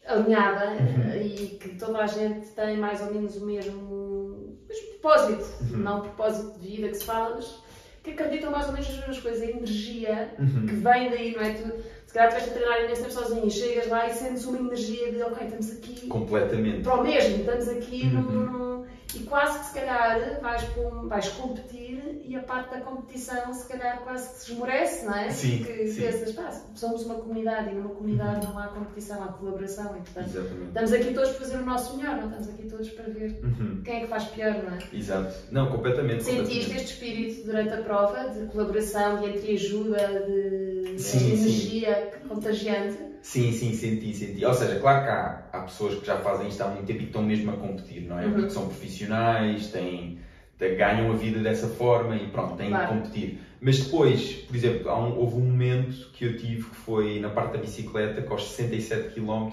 alinhada 0.06 0.72
Uhum. 0.72 1.22
e 1.22 1.48
que 1.60 1.70
toda 1.80 2.00
a 2.00 2.08
gente 2.08 2.48
tem 2.50 2.78
mais 2.78 3.02
ou 3.02 3.14
menos 3.14 3.36
o 3.38 3.46
mesmo, 3.46 4.58
mesmo 4.68 4.88
propósito, 5.00 5.46
Uhum. 5.72 5.78
não 5.80 6.00
o 6.00 6.02
propósito 6.02 6.60
de 6.60 6.68
vida 6.68 6.88
que 6.90 6.96
se 6.96 7.06
fala, 7.06 7.36
mas 7.36 7.64
que 8.04 8.12
acreditam 8.12 8.52
mais 8.52 8.68
ou 8.68 8.74
menos 8.74 8.88
nas 8.88 8.98
mesmas 9.00 9.20
coisas, 9.20 9.42
a 9.42 9.46
energia 9.52 10.36
Uhum. 10.38 10.66
que 10.68 10.76
vem 10.76 11.10
daí, 11.10 11.34
não 11.36 11.42
é? 11.42 11.54
Tu, 11.54 11.72
se 12.06 12.14
calhar 12.14 12.30
tu 12.30 12.34
vais 12.36 12.50
a 12.50 12.54
treinar 12.54 12.84
imenso 12.84 13.02
tempo 13.02 13.14
sozinho, 13.14 13.50
chegas 13.50 13.88
lá 13.88 14.08
e 14.08 14.14
sentes 14.14 14.46
uma 14.46 14.60
energia 14.60 15.12
de 15.12 15.22
ok, 15.24 15.44
estamos 15.48 15.72
aqui 15.72 16.08
Completamente. 16.08 16.84
para 16.84 16.94
o 16.96 17.04
mesmo, 17.04 17.38
estamos 17.40 17.68
aqui 17.70 18.04
Uhum. 18.04 18.22
num- 18.22 18.46
num- 18.52 18.75
e 19.16 19.24
quase 19.24 19.60
que 19.60 19.66
se 19.66 19.74
calhar 19.74 20.40
vais, 20.42 20.64
com- 20.70 21.08
vais 21.08 21.30
competir 21.30 22.22
e 22.26 22.36
a 22.36 22.42
parte 22.42 22.72
da 22.76 22.82
competição 22.82 23.54
se 23.54 23.68
calhar 23.68 24.00
quase 24.02 24.30
que 24.30 24.36
se 24.42 24.52
esmorece, 24.52 25.06
não 25.06 25.14
é? 25.16 25.30
Sim, 25.30 25.58
Porque 25.60 25.88
sim. 25.88 26.02
pensas, 26.02 26.32
pá, 26.34 26.52
somos 26.76 27.04
uma 27.06 27.16
comunidade 27.16 27.70
e 27.70 27.74
numa 27.74 27.90
comunidade 27.90 28.46
não 28.46 28.58
há 28.58 28.68
competição, 28.68 29.24
há 29.24 29.28
colaboração 29.28 29.96
e 29.98 30.02
portanto 30.02 30.28
Exatamente. 30.28 30.68
estamos 30.68 30.94
aqui 30.94 31.14
todos 31.14 31.30
para 31.32 31.40
fazer 31.40 31.58
o 31.58 31.66
nosso 31.66 31.98
melhor, 31.98 32.16
não 32.18 32.26
estamos 32.30 32.50
aqui 32.50 32.68
todos 32.70 32.90
para 32.90 33.04
ver 33.06 33.40
Uhum. 33.44 33.82
quem 33.84 33.98
é 33.98 34.00
que 34.02 34.08
faz 34.08 34.24
pior, 34.26 34.54
não 34.64 34.74
é? 34.76 34.80
Exato. 34.94 35.34
Não, 35.52 35.72
completamente. 35.72 36.24
Sentiste 36.24 36.42
completamente. 36.44 36.76
este 36.76 36.94
espírito 36.94 37.46
durante 37.46 37.74
a 37.74 37.78
prova 37.82 38.30
de 38.30 38.46
colaboração, 38.48 39.22
de 39.22 39.30
entreajuda, 39.30 39.98
de, 40.28 40.94
de 40.96 41.02
Sim, 41.02 41.20
sim. 41.20 41.32
energia 41.34 42.12
contagiante? 42.28 43.15
Sim, 43.26 43.52
sim, 43.52 43.74
senti, 43.74 44.14
senti. 44.14 44.46
Ou 44.46 44.54
seja, 44.54 44.80
claro 44.80 45.04
que 45.04 45.10
há, 45.10 45.44
há 45.52 45.62
pessoas 45.62 45.96
que 45.96 46.06
já 46.06 46.18
fazem 46.20 46.48
isto 46.48 46.62
há 46.62 46.68
muito 46.68 46.86
tempo 46.86 47.00
e 47.00 47.02
que 47.02 47.08
estão 47.08 47.24
mesmo 47.24 47.50
a 47.52 47.56
competir, 47.58 48.02
não 48.04 48.20
é? 48.20 48.26
Uhum. 48.28 48.34
Porque 48.34 48.50
são 48.52 48.68
profissionais, 48.68 49.72
têm, 49.72 50.20
ganham 50.60 51.12
a 51.12 51.16
vida 51.16 51.40
dessa 51.40 51.68
forma 51.70 52.16
e 52.16 52.28
pronto, 52.28 52.56
têm 52.56 52.70
Claro. 52.70 52.88
que 52.88 52.94
competir. 52.94 53.40
Mas 53.60 53.80
depois, 53.80 54.32
por 54.32 54.56
exemplo, 54.56 54.92
há 54.92 55.00
um- 55.00 55.18
houve 55.18 55.38
um 55.38 55.46
momento 55.46 56.12
que 56.14 56.24
eu 56.24 56.38
tive 56.38 56.70
que 56.70 56.76
foi 56.76 57.20
na 57.20 57.30
parte 57.32 57.54
da 57.54 57.58
bicicleta, 57.58 58.22
que 58.22 58.32
aos 58.32 58.48
67 58.52 59.16
km 59.16 59.50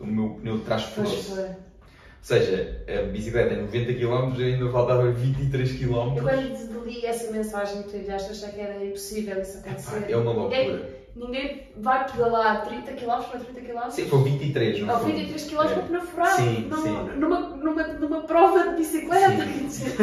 o 0.00 0.06
meu 0.06 0.30
pneu 0.40 0.56
de 0.56 0.64
trás 0.64 0.84
furou-se. 0.84 1.34
foi. 1.34 1.44
Ou 1.44 1.54
seja, 2.22 2.84
a 2.88 3.02
bicicleta 3.02 3.52
é 3.52 3.60
90 3.60 3.92
km 3.92 4.34
e 4.40 4.44
ainda 4.54 4.70
faltava 4.72 5.10
23 5.10 5.72
km. 5.72 6.16
Eu 6.16 6.22
quando 6.22 6.84
li 6.86 7.04
essa 7.04 7.30
mensagem 7.30 7.82
que 7.82 7.90
tu 7.90 7.96
enviaste 7.98 8.30
achei 8.30 8.48
que 8.48 8.60
era 8.60 8.82
impossível 8.82 9.42
isso 9.42 9.58
acontecer. 9.58 10.10
É 10.10 10.16
uma 10.16 10.32
loucura. 10.32 10.99
Ninguém 11.14 11.66
vai 11.76 12.10
pedalar 12.10 12.64
30 12.64 12.92
km 12.92 13.24
para 13.24 13.38
30 13.40 13.60
km 13.60 13.90
Sim, 13.90 14.06
foi 14.08 14.22
23, 14.22 14.80
não 14.80 14.98
foi? 14.98 15.12
23 15.12 15.44
km 15.44 15.60
É. 15.62 15.74
pneu 15.82 16.00
furado 16.02 16.36
Sim, 16.36 16.66
num- 16.68 16.76
sim. 16.82 17.18
Numa, 17.18 17.40
numa, 17.56 17.82
numa 17.88 18.20
prova 18.22 18.68
de 18.70 18.76
bicicleta. 18.76 19.44
Quer 19.44 19.44
dizer, 19.64 19.96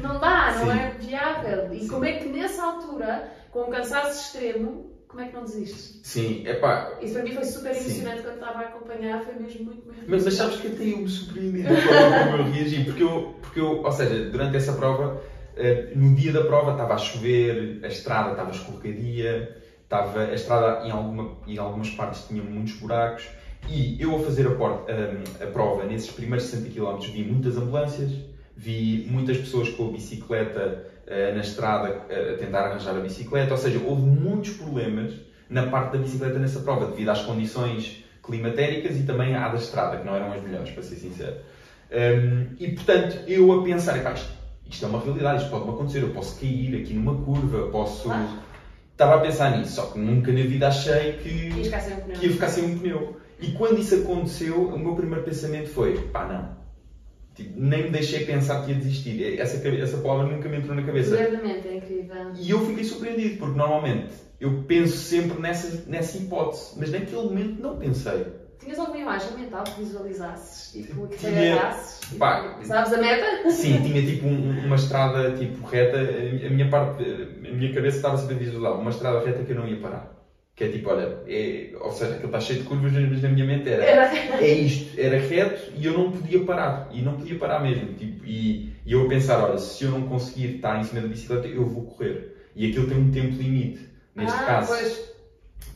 Não, 0.00 0.12
não 0.14 0.20
dá, 0.20 0.52
não 0.52 0.64
Sim. 0.64 0.78
é 0.78 0.90
viável. 0.98 1.72
E 1.72 1.80
Sim. 1.82 1.88
como 1.88 2.04
é 2.04 2.12
que 2.12 2.28
nessa 2.28 2.64
altura, 2.64 3.30
com 3.50 3.62
um 3.64 3.70
cansaço 3.70 4.20
extremo, 4.22 4.90
como 5.06 5.22
é 5.22 5.26
que 5.28 5.34
não 5.34 5.44
desistes? 5.44 6.00
Sim, 6.02 6.42
é 6.46 6.54
pá, 6.54 6.98
Isso 7.00 7.14
para 7.14 7.22
mim 7.22 7.32
foi 7.32 7.44
super 7.44 7.74
emocionante 7.76 8.22
quando 8.22 8.34
estava 8.34 8.58
a 8.58 8.62
acompanhar, 8.62 9.22
foi 9.22 9.34
mesmo 9.34 9.64
muito, 9.66 9.86
muito 9.86 10.02
Mas, 10.06 10.24
mas 10.24 10.34
sabes 10.34 10.56
que 10.56 10.66
até 10.68 10.84
eu 10.84 10.98
me 10.98 11.08
surpreendi 11.08 11.62
da 11.62 11.76
forma 11.76 12.18
como 12.24 12.36
eu 12.36 12.44
reagi, 12.50 12.84
porque 12.84 13.02
eu, 13.02 13.34
porque 13.40 13.60
eu, 13.60 13.82
ou 13.82 13.92
seja, 13.92 14.24
durante 14.30 14.56
essa 14.56 14.72
prova, 14.72 15.20
eh, 15.56 15.92
no 15.94 16.14
dia 16.14 16.32
da 16.32 16.44
prova 16.44 16.72
estava 16.72 16.94
a 16.94 16.98
chover, 16.98 17.80
a 17.82 17.88
estrada 17.88 18.30
estava 18.30 18.50
escorregadia, 18.50 19.56
estava, 19.88 20.20
a 20.20 20.34
estrada 20.34 20.86
em, 20.86 20.90
alguma, 20.90 21.30
em 21.46 21.56
algumas 21.56 21.88
partes 21.90 22.26
tinha 22.28 22.42
muitos 22.42 22.74
buracos, 22.74 23.24
e 23.68 24.00
eu 24.00 24.14
a 24.16 24.20
fazer 24.20 24.46
a, 24.46 24.50
por- 24.50 24.84
a- 24.88 25.44
a 25.44 25.46
prova, 25.46 25.84
nesses 25.84 26.10
primeiros 26.10 26.46
60 26.48 26.70
km, 26.70 26.98
vi 27.10 27.24
muitas 27.24 27.56
ambulâncias, 27.56 28.10
vi 28.54 29.06
muitas 29.10 29.38
pessoas 29.38 29.70
com 29.70 29.88
a 29.88 29.92
bicicleta 29.92 30.84
eh, 31.06 31.32
na 31.34 31.40
estrada 31.40 32.02
eh, 32.10 32.34
a 32.34 32.38
tentar 32.38 32.66
arranjar 32.66 32.94
a 32.96 33.00
bicicleta, 33.00 33.52
ou 33.52 33.58
seja, 33.58 33.80
houve 33.84 34.02
muitos 34.02 34.50
problemas 34.50 35.14
na 35.48 35.66
parte 35.68 35.92
da 35.92 35.98
bicicleta 35.98 36.38
nessa 36.38 36.60
prova, 36.60 36.86
devido 36.86 37.08
às 37.08 37.22
condições 37.22 38.04
climatéricas 38.22 38.96
e 38.98 39.04
também 39.04 39.34
à 39.34 39.48
da 39.48 39.56
estrada, 39.56 39.96
que 39.96 40.04
não 40.06 40.14
eram 40.14 40.32
as 40.32 40.42
melhores, 40.42 40.70
para 40.70 40.82
ser 40.82 40.96
sincero. 40.96 41.36
Um, 41.90 42.54
e 42.60 42.72
portanto, 42.72 43.20
eu 43.26 43.50
a 43.58 43.62
pensar, 43.64 43.96
"Epá, 43.96 44.12
isto, 44.12 44.28
isto 44.68 44.84
é 44.84 44.88
uma 44.88 45.00
realidade, 45.00 45.38
isto 45.42 45.50
pode-me 45.50 45.70
acontecer, 45.72 46.02
eu 46.02 46.10
posso 46.10 46.38
cair 46.38 46.82
aqui 46.82 46.92
numa 46.92 47.14
curva, 47.24 47.70
posso. 47.70 48.02
Claro. 48.10 48.28
Estava 48.98 49.14
a 49.14 49.20
pensar 49.20 49.56
nisso, 49.56 49.76
só 49.76 49.82
que 49.92 49.98
nunca 50.00 50.32
na 50.32 50.40
vida 50.40 50.66
achei 50.66 51.12
que, 51.12 51.50
um 51.50 52.14
que 52.14 52.26
ia 52.26 52.32
ficar 52.32 52.48
sem 52.48 52.64
um 52.64 52.76
pneu. 52.80 53.16
E 53.38 53.52
quando 53.52 53.78
isso 53.78 53.94
aconteceu, 53.94 54.60
o 54.60 54.76
meu 54.76 54.96
primeiro 54.96 55.22
pensamento 55.22 55.68
foi: 55.68 55.96
pá, 56.08 56.26
não. 56.26 56.58
Tipo, 57.32 57.60
nem 57.60 57.84
me 57.84 57.90
deixei 57.90 58.24
pensar 58.26 58.64
que 58.64 58.72
ia 58.72 58.76
desistir. 58.76 59.38
Essa, 59.38 59.68
essa 59.68 59.98
palavra 59.98 60.34
nunca 60.34 60.48
me 60.48 60.56
entrou 60.56 60.74
na 60.74 60.82
cabeça. 60.82 61.16
Verdadeiramente, 61.16 61.68
é 61.68 61.76
incrível. 61.76 62.32
E 62.36 62.50
eu 62.50 62.66
fiquei 62.66 62.82
surpreendido, 62.82 63.38
porque 63.38 63.56
normalmente 63.56 64.08
eu 64.40 64.64
penso 64.66 64.96
sempre 64.96 65.40
nessa, 65.40 65.84
nessa 65.88 66.18
hipótese, 66.18 66.72
mas 66.76 66.90
naquele 66.90 67.22
momento 67.22 67.62
não 67.62 67.78
pensei. 67.78 68.26
Tinhas 68.58 68.78
alguma 68.78 68.98
imagem 68.98 69.38
mental 69.38 69.64
que 69.64 69.80
visualizasses? 69.82 70.72
Tipo, 70.72 71.06
que 71.08 71.16
te 71.16 71.26
Tinha- 71.26 71.54
agarrasses? 71.54 72.00
Tipo, 72.00 72.18
Pá. 72.18 72.58
sabes 72.64 72.92
a 72.92 72.98
meta? 72.98 73.50
Sim, 73.50 73.82
tinha 73.82 74.02
tipo 74.04 74.26
um- 74.26 74.64
uma 74.66 74.76
estrada 74.76 75.32
tipo 75.36 75.66
reta, 75.66 75.96
a 75.98 76.50
minha 76.50 76.68
parte, 76.68 77.02
a 77.02 77.52
minha 77.52 77.72
cabeça 77.72 77.96
estava 77.96 78.16
sempre 78.18 78.34
a 78.34 78.38
visualizar 78.38 78.80
uma 78.80 78.90
estrada 78.90 79.24
reta 79.24 79.42
que 79.44 79.52
eu 79.52 79.56
não 79.56 79.68
ia 79.68 79.76
parar. 79.80 80.14
Que 80.56 80.64
é 80.64 80.68
tipo, 80.70 80.90
olha, 80.90 81.18
é, 81.28 81.70
ou 81.80 81.92
seja, 81.92 82.12
aquilo 82.14 82.26
está 82.26 82.40
cheio 82.40 82.58
de 82.60 82.64
curvas, 82.66 82.92
mas 82.92 83.22
na 83.22 83.28
minha 83.28 83.46
mente 83.46 83.68
era, 83.70 83.84
Era. 83.84 84.44
é 84.44 84.48
isto, 84.54 84.98
era 85.00 85.16
reto 85.16 85.70
e 85.76 85.86
eu 85.86 85.92
não 85.96 86.10
podia 86.10 86.40
parar, 86.44 86.88
e 86.92 87.00
não 87.00 87.12
podia 87.12 87.38
parar 87.38 87.60
mesmo. 87.60 87.92
Tipo, 87.94 88.24
e, 88.26 88.72
e 88.84 88.92
eu 88.92 89.06
a 89.06 89.08
pensar, 89.08 89.38
olha, 89.44 89.56
se 89.58 89.84
eu 89.84 89.92
não 89.92 90.02
conseguir 90.08 90.56
estar 90.56 90.80
em 90.80 90.82
cima 90.84 91.00
da 91.00 91.06
bicicleta, 91.06 91.46
eu 91.46 91.64
vou 91.64 91.84
correr. 91.84 92.34
E 92.56 92.68
aquilo 92.70 92.88
tem 92.88 92.98
um 92.98 93.12
tempo 93.12 93.36
limite, 93.40 93.88
neste 94.16 94.36
ah, 94.36 94.44
caso. 94.44 94.68
Pois, 94.72 95.10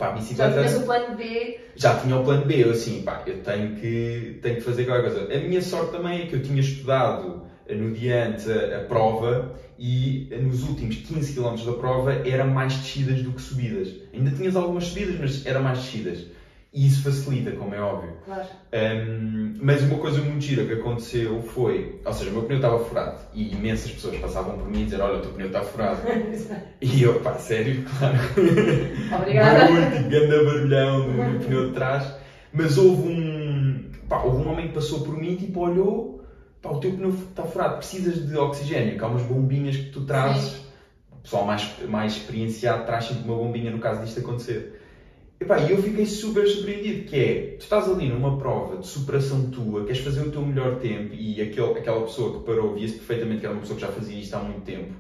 Pá, 0.03 0.09
já 0.09 0.15
bicicleta 0.15 0.55
tinhas 0.55 0.77
o 0.77 0.83
plano 0.83 1.17
B. 1.17 1.61
já 1.77 1.95
tinha 1.95 2.17
o 2.17 2.25
plano 2.25 2.45
B, 2.45 2.65
eu 2.65 2.73
assim, 2.73 3.03
pá, 3.03 3.23
eu 3.25 3.39
tenho 3.39 3.77
que, 3.77 4.41
tenho 4.43 4.57
que 4.57 4.63
fazer 4.63 4.85
qualquer 4.85 5.13
coisa. 5.13 5.33
A 5.33 5.39
minha 5.39 5.63
sorte 5.63 5.93
também 5.93 6.23
é 6.23 6.27
que 6.27 6.35
eu 6.35 6.43
tinha 6.43 6.61
estudado 6.61 7.43
no 7.71 7.93
dia 7.93 8.27
antes 8.27 8.51
a, 8.51 8.79
a, 8.79 8.81
prova 8.81 9.55
e 9.79 10.29
nos 10.43 10.65
últimos 10.69 10.97
15 10.97 11.35
km 11.35 11.55
da 11.65 11.73
prova 11.75 12.15
era 12.29 12.45
mais 12.45 12.75
descidas 12.75 13.23
do 13.23 13.31
que 13.31 13.41
subidas. 13.41 13.95
Ainda 14.13 14.33
tinhas 14.33 14.57
algumas 14.57 14.87
subidas, 14.87 15.21
mas 15.21 15.47
era 15.47 15.61
mais 15.61 15.79
descidas. 15.79 16.27
E 16.73 16.87
isso 16.87 17.03
facilita, 17.03 17.51
como 17.53 17.75
é 17.75 17.81
óbvio. 17.81 18.17
Claro. 18.25 18.49
Um, 18.73 19.55
mas 19.61 19.83
uma 19.83 19.99
coisa 19.99 20.23
muito 20.23 20.43
gira 20.43 20.65
que 20.65 20.73
aconteceu 20.73 21.43
foi, 21.43 22.01
ou 22.03 22.13
seja, 22.15 22.31
o 22.31 22.33
meu 22.33 22.45
pneu 22.45 22.57
estava 22.57 22.83
furado 22.83 23.21
e 23.35 23.53
imensas 23.53 23.91
pessoas 23.91 24.17
passavam 24.17 24.57
por 24.57 24.71
mim 24.71 24.81
e 24.81 24.85
dizer, 24.87 25.03
olha, 25.03 25.19
o 25.19 25.21
teu 25.21 25.33
pneu 25.33 25.49
está 25.49 25.61
furado. 25.63 26.01
e 26.81 27.03
eu, 27.03 27.21
pá, 27.21 27.35
sério, 27.35 27.85
claro. 27.99 28.17
Obrigada. 29.21 29.71
Muito, 29.71 30.09
ganda 30.09 30.45
barulhão 30.45 31.09
no 31.09 31.41
pneu 31.41 31.69
de 31.69 31.75
trás. 31.75 32.15
Mas 32.55 32.79
houve 32.79 33.07
um, 33.07 33.91
pá, 34.09 34.23
houve 34.23 34.43
um 34.43 34.51
homem 34.51 34.69
que 34.69 34.75
passou 34.75 35.01
por 35.01 35.15
mim 35.15 35.33
e 35.33 35.37
tipo 35.37 35.61
olhou, 35.61 36.25
pá, 36.63 36.71
o 36.71 36.81
teu 36.81 36.93
pneu 36.93 37.11
está 37.11 37.43
furado, 37.43 37.77
precisas 37.77 38.27
de 38.27 38.35
oxigênio, 38.35 38.97
que 38.97 39.05
há 39.05 39.09
umas 39.09 39.23
bombinhas 39.23 39.77
que 39.77 39.91
tu 39.91 40.07
trazes. 40.07 40.53
Sim. 40.53 40.63
O 41.13 41.17
pessoal 41.23 41.45
mais, 41.45 41.71
mais 41.87 42.15
experienciado 42.15 42.87
traz 42.87 43.05
sempre 43.05 43.25
uma 43.25 43.37
bombinha 43.37 43.71
no 43.71 43.79
caso 43.79 44.03
disto 44.03 44.21
acontecer. 44.21 44.82
E 45.69 45.71
eu 45.71 45.83
fiquei 45.83 46.07
super 46.07 46.47
surpreendido, 46.47 47.09
que 47.09 47.17
é, 47.19 47.57
tu 47.59 47.63
estás 47.63 47.89
ali 47.89 48.09
numa 48.09 48.39
prova 48.39 48.77
de 48.77 48.87
superação 48.87 49.51
tua, 49.51 49.85
queres 49.85 50.01
fazer 50.03 50.21
o 50.23 50.31
teu 50.31 50.43
melhor 50.43 50.77
tempo 50.77 51.15
e 51.15 51.41
aquele, 51.41 51.79
aquela 51.79 52.03
pessoa 52.03 52.39
que 52.39 52.45
parou, 52.45 52.75
via-se 52.75 52.95
perfeitamente 52.95 53.41
que 53.41 53.47
era 53.47 53.55
uma 53.55 53.61
pessoa 53.61 53.79
que 53.79 53.85
já 53.87 53.93
fazia 53.93 54.19
isto 54.19 54.35
há 54.35 54.41
muito 54.41 54.63
tempo, 54.63 54.93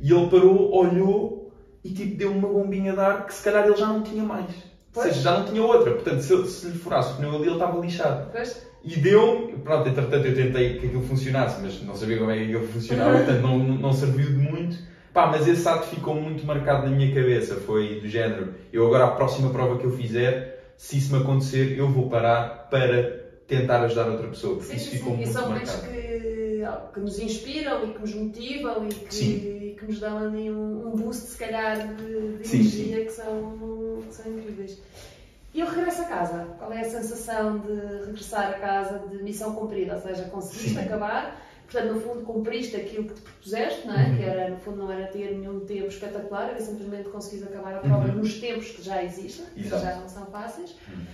e 0.00 0.12
ele 0.12 0.28
parou, 0.28 0.74
olhou 0.74 1.52
e 1.84 1.90
tipo 1.90 2.16
deu 2.16 2.32
uma 2.32 2.48
bombinha 2.48 2.92
de 2.92 3.00
ar 3.00 3.26
que 3.26 3.34
se 3.34 3.44
calhar 3.44 3.66
ele 3.66 3.76
já 3.76 3.86
não 3.86 4.02
tinha 4.02 4.24
mais. 4.24 4.50
Pois. 4.92 5.06
Ou 5.06 5.12
seja, 5.12 5.22
já 5.22 5.38
não 5.38 5.46
tinha 5.46 5.62
outra. 5.62 5.92
Portanto, 5.92 6.20
se, 6.22 6.46
se 6.46 6.66
lhe 6.68 6.78
furasse 6.78 7.12
o 7.12 7.16
pneu 7.16 7.34
ali, 7.34 7.44
ele 7.44 7.52
estava 7.52 7.78
lixado. 7.80 8.30
Pois. 8.30 8.64
E 8.82 8.96
deu, 9.00 9.58
pronto, 9.64 9.88
entretanto 9.88 10.26
eu 10.26 10.34
tentei 10.34 10.78
que 10.78 10.86
aquilo 10.86 11.02
funcionasse, 11.02 11.60
mas 11.60 11.82
não 11.82 11.94
sabia 11.94 12.18
como 12.18 12.30
é 12.30 12.36
que 12.36 12.44
aquilo 12.44 12.66
funcionava, 12.68 13.16
portanto 13.24 13.42
não, 13.42 13.58
não 13.58 13.92
serviu 13.92 14.26
de 14.26 14.36
muito. 14.36 14.76
Pá, 15.14 15.28
mas 15.28 15.46
esse 15.46 15.66
ato 15.68 15.86
ficou 15.86 16.16
muito 16.16 16.44
marcado 16.44 16.90
na 16.90 16.96
minha 16.96 17.14
cabeça. 17.14 17.54
Foi 17.54 18.00
do 18.00 18.08
género, 18.08 18.52
eu 18.72 18.84
agora 18.84 19.04
a 19.04 19.10
próxima 19.12 19.48
prova 19.50 19.78
que 19.78 19.84
eu 19.84 19.92
fizer, 19.92 20.72
se 20.76 20.98
isso 20.98 21.14
me 21.14 21.22
acontecer, 21.22 21.78
eu 21.78 21.88
vou 21.88 22.10
parar 22.10 22.68
para 22.68 23.22
tentar 23.46 23.80
ajudar 23.84 24.08
outra 24.08 24.26
pessoa. 24.26 24.56
Porque 24.56 24.70
sim, 24.70 24.76
isso 24.76 24.90
sim, 24.90 24.96
ficou 24.98 25.12
sim. 25.12 25.18
muito 25.18 25.30
e 25.30 25.32
são 25.32 25.48
momentos 25.48 25.76
que, 25.76 26.64
que 26.92 27.00
nos 27.00 27.18
inspiram 27.20 27.84
e 27.84 27.92
que 27.92 28.00
nos 28.00 28.14
motivam 28.14 28.88
e 28.88 28.92
que, 28.92 29.76
que 29.78 29.84
nos 29.86 30.00
dão 30.00 30.18
ali 30.18 30.50
um, 30.50 30.88
um, 30.88 30.96
boost, 30.96 31.26
se 31.26 31.38
calhar, 31.38 31.94
de, 31.94 32.38
de 32.38 32.56
energia 32.56 33.04
Que, 33.04 33.12
são, 33.12 34.02
que 34.08 34.14
são 34.14 34.32
incríveis. 34.32 34.82
E 35.54 35.60
eu 35.60 35.68
regresso 35.68 36.02
a 36.02 36.06
casa. 36.06 36.48
Qual 36.58 36.72
é 36.72 36.80
a 36.80 36.90
sensação 36.90 37.58
de 37.58 38.06
regressar 38.06 38.50
a 38.50 38.54
casa 38.54 38.98
de 39.08 39.22
missão 39.22 39.54
cumprida? 39.54 39.94
Ou 39.94 40.00
seja, 40.00 40.24
conseguiste 40.24 40.76
acabar 40.76 41.40
Portanto, 41.74 41.92
no 41.92 42.00
fundo, 42.00 42.22
cumpriste 42.24 42.76
aquilo 42.76 43.08
que 43.08 43.14
te 43.14 43.20
propuseste, 43.20 43.84
não 43.84 43.98
é? 43.98 44.06
Uhum. 44.06 44.16
que 44.16 44.22
era, 44.22 44.48
no 44.50 44.58
fundo, 44.58 44.76
não 44.76 44.92
era 44.92 45.08
ter 45.08 45.36
nenhum 45.36 45.58
tempo 45.66 45.88
espetacular, 45.88 46.50
era 46.50 46.60
simplesmente 46.60 47.08
conseguires 47.08 47.48
acabar 47.48 47.74
a 47.74 47.80
prova 47.80 48.08
uhum. 48.10 48.18
nos 48.18 48.34
tempos 48.34 48.68
que 48.68 48.80
já 48.80 49.02
existem, 49.02 49.46
que 49.46 49.68
já 49.68 49.96
não 49.96 50.08
são 50.08 50.24
fáceis, 50.26 50.70
uhum. 50.88 51.04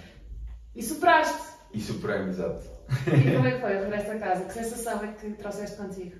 e 0.77 0.83
superaste. 0.83 1.55
E 1.73 1.81
superei 1.81 2.29
exato. 2.29 2.67
E 3.07 3.35
como 3.35 3.47
é 3.47 3.53
que 3.53 3.61
foi 3.61 3.77
o 3.79 3.81
regresso 3.85 4.11
a 4.11 4.19
casa? 4.19 4.45
Que 4.45 4.53
sensação 4.53 5.03
é 5.03 5.07
que 5.13 5.31
trouxeste 5.31 5.77
contigo? 5.79 6.17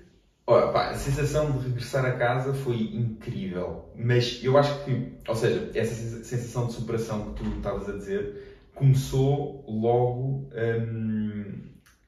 Olha, 0.47 0.71
pá, 0.71 0.89
a 0.89 0.95
sensação 0.95 1.51
de 1.51 1.67
regressar 1.67 2.03
a 2.03 2.13
casa 2.13 2.51
foi 2.51 2.77
incrível, 2.95 3.91
mas 3.95 4.43
eu 4.43 4.57
acho 4.57 4.83
que, 4.83 5.19
ou 5.27 5.35
seja, 5.35 5.69
essa 5.75 6.23
sensação 6.23 6.65
de 6.65 6.73
superação 6.73 7.31
que 7.33 7.43
tu 7.43 7.49
estavas 7.57 7.87
a 7.87 7.91
dizer 7.91 8.57
começou 8.73 9.63
logo 9.67 10.49
hum, 10.51 11.61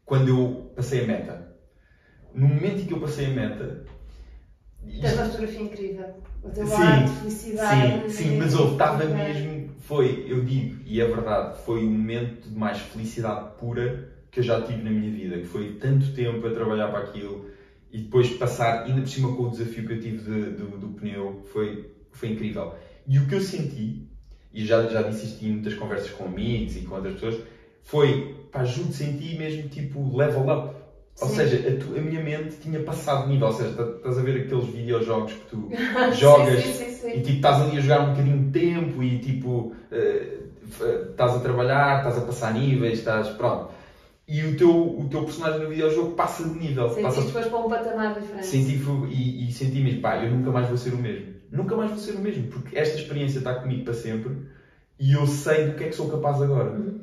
quando 0.03 0.29
eu 0.29 0.71
passei 0.75 1.03
a 1.03 1.07
meta 1.07 1.52
no 2.33 2.47
momento 2.47 2.81
em 2.81 2.85
que 2.85 2.93
eu 2.93 2.99
passei 2.99 3.27
a 3.27 3.29
meta. 3.29 3.85
Tens 5.01 5.13
uma 5.13 5.25
fotografia 5.25 5.61
incrível. 5.61 6.05
O 6.43 6.49
teu 6.49 6.67
sim, 6.67 6.73
ar 6.73 7.05
de 7.05 7.11
felicidade. 7.11 8.11
Sim, 8.11 8.23
sim, 8.23 8.37
mas 8.37 8.53
houve, 8.53 8.73
estava 8.73 9.05
mesmo. 9.05 9.69
Foi, 9.79 10.25
eu 10.27 10.43
digo, 10.43 10.81
e 10.85 11.01
é 11.01 11.05
verdade, 11.05 11.57
foi 11.65 11.85
o 11.85 11.89
momento 11.89 12.49
de 12.49 12.57
mais 12.57 12.79
felicidade 12.79 13.51
pura 13.59 14.09
que 14.31 14.39
eu 14.39 14.43
já 14.43 14.61
tive 14.61 14.81
na 14.81 14.89
minha 14.89 15.11
vida. 15.11 15.37
Que 15.37 15.45
foi 15.45 15.73
tanto 15.73 16.13
tempo 16.13 16.45
a 16.47 16.51
trabalhar 16.51 16.89
para 16.89 16.99
aquilo 16.99 17.49
e 17.91 17.99
depois 17.99 18.29
passar, 18.31 18.85
ainda 18.85 19.01
por 19.01 19.07
cima 19.07 19.35
com 19.35 19.43
o 19.43 19.51
desafio 19.51 19.85
que 19.85 19.93
eu 19.93 20.01
tive 20.01 20.17
de, 20.17 20.49
do, 20.51 20.77
do 20.79 20.87
pneu, 20.99 21.43
foi, 21.53 21.91
foi 22.11 22.29
incrível. 22.29 22.73
E 23.07 23.19
o 23.19 23.27
que 23.27 23.35
eu 23.35 23.41
senti, 23.41 24.07
e 24.51 24.65
já, 24.65 24.87
já 24.87 25.03
disse 25.03 25.27
isto 25.27 25.45
em 25.45 25.51
muitas 25.51 25.75
conversas 25.75 26.09
com 26.09 26.25
amigos 26.25 26.75
e 26.75 26.81
com 26.81 26.95
outras 26.95 27.13
pessoas, 27.13 27.43
foi, 27.83 28.35
pá, 28.51 28.65
juro 28.65 28.87
de 28.87 28.95
sentir 28.95 29.37
mesmo 29.37 29.69
tipo 29.69 30.17
level 30.17 30.49
up 30.49 30.72
ou 31.21 31.27
Sim. 31.27 31.35
seja, 31.35 31.69
a, 31.69 31.79
tu, 31.79 31.95
a, 31.95 32.01
minha 32.01 32.23
mente 32.23 32.57
tinha 32.57 32.79
passado 32.79 33.25
de 33.25 33.33
nível. 33.33 33.47
Ou 33.47 33.53
seja, 33.53 33.69
estás 33.69 34.17
a 34.17 34.21
ver 34.21 34.41
aqueles 34.41 34.65
videojogos 34.65 35.33
que 35.33 35.45
tu 35.49 35.69
jogas 36.13 36.63
sim, 36.63 36.89
sim, 36.89 37.09
e 37.09 37.21
tipo, 37.21 37.35
estás 37.35 37.61
ali 37.61 37.77
a 37.77 37.81
jogar 37.81 38.01
um 38.01 38.09
bocadinho 38.11 38.43
de 38.43 38.59
tempo 38.59 39.03
e 39.03 39.19
tipo 39.19 39.75
uh, 39.91 41.09
estás 41.09 41.35
a 41.35 41.39
trabalhar, 41.39 41.99
estás 41.99 42.17
a 42.17 42.21
passar 42.21 42.53
níveis, 42.53 42.99
estás. 42.99 43.29
Pronto. 43.29 43.71
E 44.27 44.41
o 44.43 44.57
teu, 44.57 44.71
o 44.71 45.07
teu 45.09 45.23
personagem 45.23 45.61
no 45.61 45.69
videojogo 45.69 46.15
passa 46.15 46.43
de 46.43 46.57
nível. 46.57 46.89
Sentiste 46.89 47.03
passa... 47.03 47.21
depois 47.21 47.45
para 47.47 47.59
um 47.59 47.69
patamar 47.69 48.19
diferente. 48.19 48.47
Senti 48.47 48.81
e, 49.11 49.47
e 49.47 49.51
senti 49.51 49.81
mesmo, 49.81 50.01
pá, 50.01 50.23
eu 50.23 50.31
nunca 50.31 50.49
mais 50.49 50.67
vou 50.67 50.77
ser 50.77 50.93
o 50.93 50.97
mesmo. 50.97 51.33
Nunca 51.51 51.75
mais 51.75 51.91
vou 51.91 51.99
ser 51.99 52.13
o 52.13 52.19
mesmo, 52.19 52.47
porque 52.47 52.77
esta 52.77 52.97
experiência 52.97 53.37
está 53.37 53.53
comigo 53.53 53.83
para 53.83 53.93
sempre 53.93 54.35
e 54.99 55.13
eu 55.13 55.27
sei 55.27 55.67
do 55.67 55.75
que 55.75 55.83
é 55.83 55.89
que 55.89 55.95
sou 55.95 56.09
capaz 56.09 56.41
agora. 56.41 56.71
Uhum. 56.71 57.01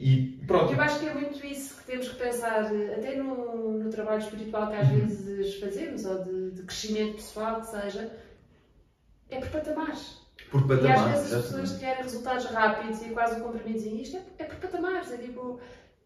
E 0.00 0.42
pronto. 0.46 0.72
Eu 0.72 0.80
acho 0.80 0.98
que 0.98 1.06
é 1.06 1.12
muito 1.12 1.46
isso 1.46 1.76
que 1.76 1.84
temos 1.84 2.08
que 2.08 2.16
pensar, 2.16 2.64
até 2.64 3.16
no, 3.16 3.78
no 3.78 3.90
trabalho 3.90 4.22
espiritual 4.22 4.68
que 4.68 4.76
às 4.76 4.88
uhum. 4.88 5.06
vezes 5.06 5.60
fazemos, 5.60 6.06
ou 6.06 6.24
de, 6.24 6.50
de, 6.52 6.62
crescimento 6.62 7.16
pessoal, 7.16 7.60
que 7.60 7.66
seja, 7.66 8.10
é 9.28 9.38
por 9.38 9.50
patamares. 9.50 10.18
Por 10.50 10.66
patamares. 10.66 10.88
E 10.88 11.04
às 11.04 11.10
vezes 11.10 11.32
as 11.34 11.44
pessoas 11.44 11.78
querem 11.78 12.02
resultados 12.02 12.46
rápidos 12.46 13.02
e 13.02 13.10
quase 13.10 13.38
o 13.38 13.44
comprimidos 13.44 13.84
isto 13.84 14.16
é, 14.16 14.22
é 14.38 14.44
por 14.44 14.56
patamares. 14.56 15.12
É 15.12 15.18
tipo, 15.18 15.60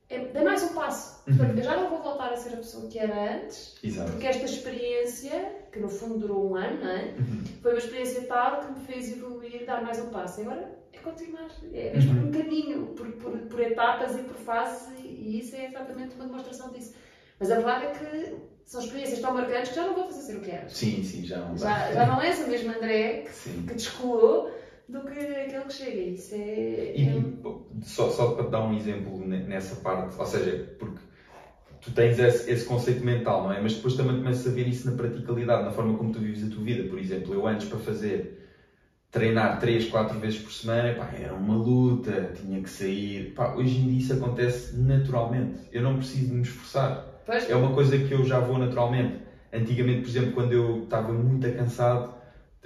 é, 0.09 0.27
dá 0.27 0.43
mais 0.43 0.65
um 0.65 0.75
passo. 0.75 1.23
Uhum. 1.31 1.57
eu 1.57 1.63
já 1.63 1.77
não 1.77 1.89
vou 1.89 2.03
voltar 2.03 2.33
a 2.33 2.37
ser 2.37 2.55
a 2.55 2.57
pessoa 2.57 2.89
que 2.89 2.99
era 2.99 3.37
antes, 3.37 3.77
Exato. 3.81 4.11
porque 4.11 4.27
esta 4.27 4.45
experiência, 4.45 5.53
que 5.71 5.79
no 5.79 5.89
fundo 5.89 6.19
durou 6.19 6.51
um 6.51 6.57
ano, 6.57 6.81
não 6.83 6.91
é? 6.91 7.15
Uhum. 7.17 7.45
foi 7.63 7.71
uma 7.71 7.79
experiência 7.79 8.23
tal 8.23 8.59
que 8.59 8.73
me 8.73 8.81
fez 8.87 9.13
evoluir, 9.13 9.65
dar 9.65 9.85
mais 9.85 10.01
um 10.01 10.11
passo. 10.11 10.41
E 10.41 10.43
agora 10.43 10.84
é 10.97 10.99
continuar, 11.03 11.49
é 11.73 11.93
mesmo 11.93 12.21
uhum. 12.21 12.29
um 12.29 12.33
caminho, 12.33 12.87
por, 12.89 13.11
por, 13.13 13.39
por, 13.39 13.61
etapas 13.61 14.19
e 14.19 14.23
por 14.23 14.37
fases, 14.37 14.89
e 15.03 15.39
isso 15.39 15.57
é 15.57 15.67
exatamente 15.67 16.15
uma 16.15 16.27
demonstração 16.27 16.71
disso. 16.71 16.95
Mas 17.39 17.51
a 17.51 17.57
verdade 17.57 17.87
é 17.87 17.91
que 17.91 18.37
são 18.65 18.81
experiências 18.81 19.21
tão 19.21 19.35
marcantes 19.35 19.71
que 19.71 19.77
já 19.77 19.87
não 19.87 19.95
vou 19.95 20.05
fazer 20.07 20.23
ser 20.23 20.37
o 20.39 20.41
que 20.41 20.51
era. 20.51 20.69
Sim, 20.69 21.03
sim, 21.03 21.25
já 21.25 21.39
não 21.39 21.57
já, 21.57 21.93
já 21.93 22.07
não 22.07 22.21
és 22.21 22.39
o 22.41 22.49
mesmo 22.49 22.71
André 22.71 23.25
que, 23.25 23.63
que 23.63 23.75
descolou 23.75 24.51
do 24.89 25.01
que 25.03 25.19
aquele 25.19 25.65
que 25.65 25.73
chega. 25.73 26.01
Isso 26.01 26.35
é. 26.35 26.97
E, 26.97 27.09
é... 27.09 27.23
Só, 27.83 28.11
só 28.11 28.33
para 28.33 28.45
te 28.45 28.51
dar 28.51 28.65
um 28.65 28.77
exemplo 28.77 29.27
nessa 29.27 29.77
parte, 29.77 30.19
ou 30.19 30.27
seja, 30.27 30.77
porque 30.79 30.99
tu 31.81 31.93
tens 31.93 32.19
esse, 32.19 32.51
esse, 32.51 32.65
conceito 32.65 33.05
mental, 33.05 33.45
não 33.45 33.53
é? 33.53 33.61
Mas 33.61 33.75
depois 33.75 33.95
também 33.95 34.17
começas 34.17 34.47
a 34.47 34.55
ver 34.55 34.67
isso 34.67 34.91
na 34.91 34.97
praticalidade, 34.97 35.65
na 35.65 35.71
forma 35.71 35.99
como 35.99 36.13
tu 36.13 36.19
vives 36.19 36.45
a 36.45 36.55
tua 36.55 36.65
vida. 36.65 36.89
Por 36.89 36.99
exemplo, 36.99 37.35
eu 37.35 37.47
antes 37.47 37.69
para 37.69 37.79
fazer 37.79 38.44
treinar 39.15 39.61
3, 39.61 39.91
4 39.91 40.19
vezes 40.19 40.41
por 40.41 40.53
semana, 40.53 40.93
pá, 40.93 41.09
era 41.17 41.33
uma 41.33 41.57
luta, 41.57 42.33
tinha 42.35 42.61
que 42.61 42.69
sair. 42.69 43.33
Pá, 43.33 43.55
hoje 43.55 43.79
em 43.79 43.87
dia 43.87 43.99
isso 43.99 44.13
acontece 44.13 44.77
naturalmente. 44.77 45.61
Eu 45.73 45.83
não 45.83 45.97
preciso 45.97 46.35
me 46.35 46.43
esforçar. 46.43 47.23
Pois. 47.25 47.49
É 47.49 47.55
uma 47.55 47.73
coisa 47.73 47.97
que 47.97 48.13
eu 48.13 48.25
já 48.25 48.41
vou 48.41 48.59
naturalmente. 48.59 49.23
Antigamente, 49.53 50.01
por 50.01 50.09
exemplo, 50.09 50.33
quando 50.33 50.53
eu 50.53 50.83
estava 50.83 51.13
muito 51.13 51.49
cansado, 51.57 52.13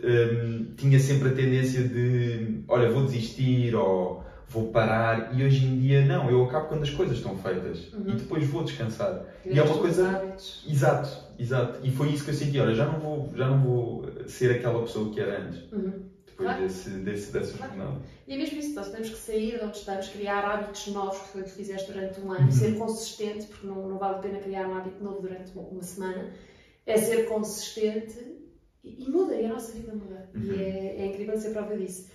hum, 0.03 0.73
tinha 0.75 0.99
sempre 0.99 1.29
a 1.29 1.33
tendência 1.33 1.83
de, 1.83 2.65
olha, 2.67 2.91
vou 2.91 3.05
desistir 3.05 3.75
ou 3.75 4.25
vou 4.49 4.69
parar. 4.69 5.39
E 5.39 5.45
hoje 5.45 5.67
em 5.67 5.79
dia, 5.79 6.07
não, 6.07 6.31
eu 6.31 6.45
acabo 6.45 6.69
quando 6.69 6.83
as 6.83 6.91
coisas 6.91 7.19
estão 7.19 7.37
feitas 7.37 7.93
uhum. 7.93 8.09
e 8.09 8.13
depois 8.13 8.47
vou 8.47 8.65
descansar. 8.65 9.23
e 9.45 9.59
é 9.59 9.63
uma 9.63 9.77
coisa. 9.77 10.09
Hábitos. 10.09 10.65
Exato, 10.67 11.11
exato. 11.39 11.79
E 11.83 11.91
foi 11.91 12.09
isso 12.09 12.25
que 12.25 12.31
eu 12.31 12.35
senti, 12.35 12.59
olha, 12.59 12.75
já 12.75 12.87
não 12.87 12.99
vou, 12.99 13.31
já 13.37 13.47
não 13.47 13.61
vou 13.61 14.11
ser 14.27 14.53
aquela 14.53 14.81
pessoa 14.81 15.13
que 15.13 15.21
era 15.21 15.43
antes. 15.43 15.71
Uhum 15.71 16.17
depois 16.39 16.51
claro. 16.51 16.63
desse, 16.63 16.91
desse, 16.91 17.33
dessa 17.33 17.59
claro. 17.59 17.75
jornada. 17.75 18.01
E 18.27 18.35
é 18.35 18.37
mesmo 18.37 18.59
isso, 18.59 18.75
nós 18.75 18.91
temos 18.91 19.11
que 19.11 19.17
sair 19.17 19.59
de 19.59 19.65
onde 19.65 19.77
estamos, 19.77 20.09
criar 20.09 20.45
hábitos 20.45 20.87
novos, 20.89 21.19
que 21.19 21.29
foi 21.29 21.41
o 21.41 21.45
que 21.45 21.51
fizeste 21.51 21.93
durante 21.93 22.21
um 22.21 22.31
ano, 22.31 22.45
uhum. 22.45 22.53
ser 22.53 22.79
consistente, 22.79 23.47
porque 23.47 23.67
não, 23.67 23.89
não 23.89 23.99
vale 23.99 24.17
a 24.17 24.19
pena 24.19 24.39
criar 24.39 24.69
um 24.69 24.77
hábito 24.77 25.03
novo 25.03 25.21
durante 25.21 25.51
uma, 25.59 25.83
semana, 25.83 26.31
é 26.87 26.97
ser 26.97 27.29
consistente 27.29 28.17
e, 28.85 29.05
e, 29.05 29.11
muda, 29.11 29.35
e 29.35 29.47
a 29.47 29.49
nossa 29.49 29.73
vida 29.73 29.93
muda. 29.93 30.29
Uhum. 30.35 30.43
E 30.43 30.63
é, 30.63 30.97
é 31.01 31.07
incrível 31.07 31.37
ser 31.37 31.51
prova 31.51 31.77
disso. 31.77 32.09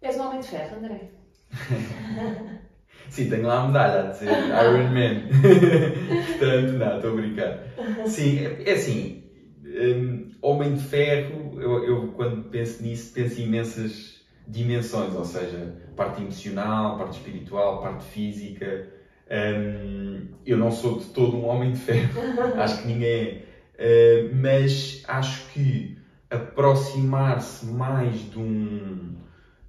És 0.00 0.16
um 0.16 0.26
homem 0.26 0.40
de 0.40 0.48
ferro, 0.48 0.76
André. 0.76 1.10
Sim, 3.10 3.30
tenho 3.30 3.46
lá 3.46 3.62
a 3.62 3.66
medalha 3.66 4.08
a 4.08 4.12
dizer 4.12 4.28
Iron 4.28 4.90
Man. 4.90 5.28
Portanto, 6.38 6.72
não, 6.74 6.96
estou 6.96 7.10
a 7.10 7.14
brincar. 7.14 7.64
Sim, 8.06 8.38
é, 8.38 8.70
é 8.70 8.72
assim, 8.74 9.24
um, 9.64 10.30
Homem 10.40 10.74
de 10.74 10.82
Ferro, 10.84 11.47
eu, 11.60 11.84
eu, 11.84 12.08
quando 12.16 12.48
penso 12.50 12.82
nisso, 12.82 13.12
penso 13.12 13.40
em 13.40 13.44
imensas 13.44 14.18
dimensões, 14.46 15.14
ou 15.14 15.24
seja, 15.24 15.76
parte 15.94 16.22
emocional, 16.22 16.96
parte 16.96 17.18
espiritual, 17.18 17.82
parte 17.82 18.04
física. 18.04 18.88
Um, 19.30 20.28
eu 20.46 20.56
não 20.56 20.70
sou 20.70 20.98
de 20.98 21.06
todo 21.06 21.36
um 21.36 21.46
homem 21.46 21.72
de 21.72 21.78
ferro, 21.78 22.20
acho 22.56 22.82
que 22.82 22.88
ninguém 22.88 23.10
é. 23.10 23.48
Uh, 23.80 24.34
mas 24.34 25.04
acho 25.06 25.52
que 25.52 25.98
aproximar-se 26.30 27.66
mais 27.66 28.30
de, 28.30 28.38
um, 28.38 29.14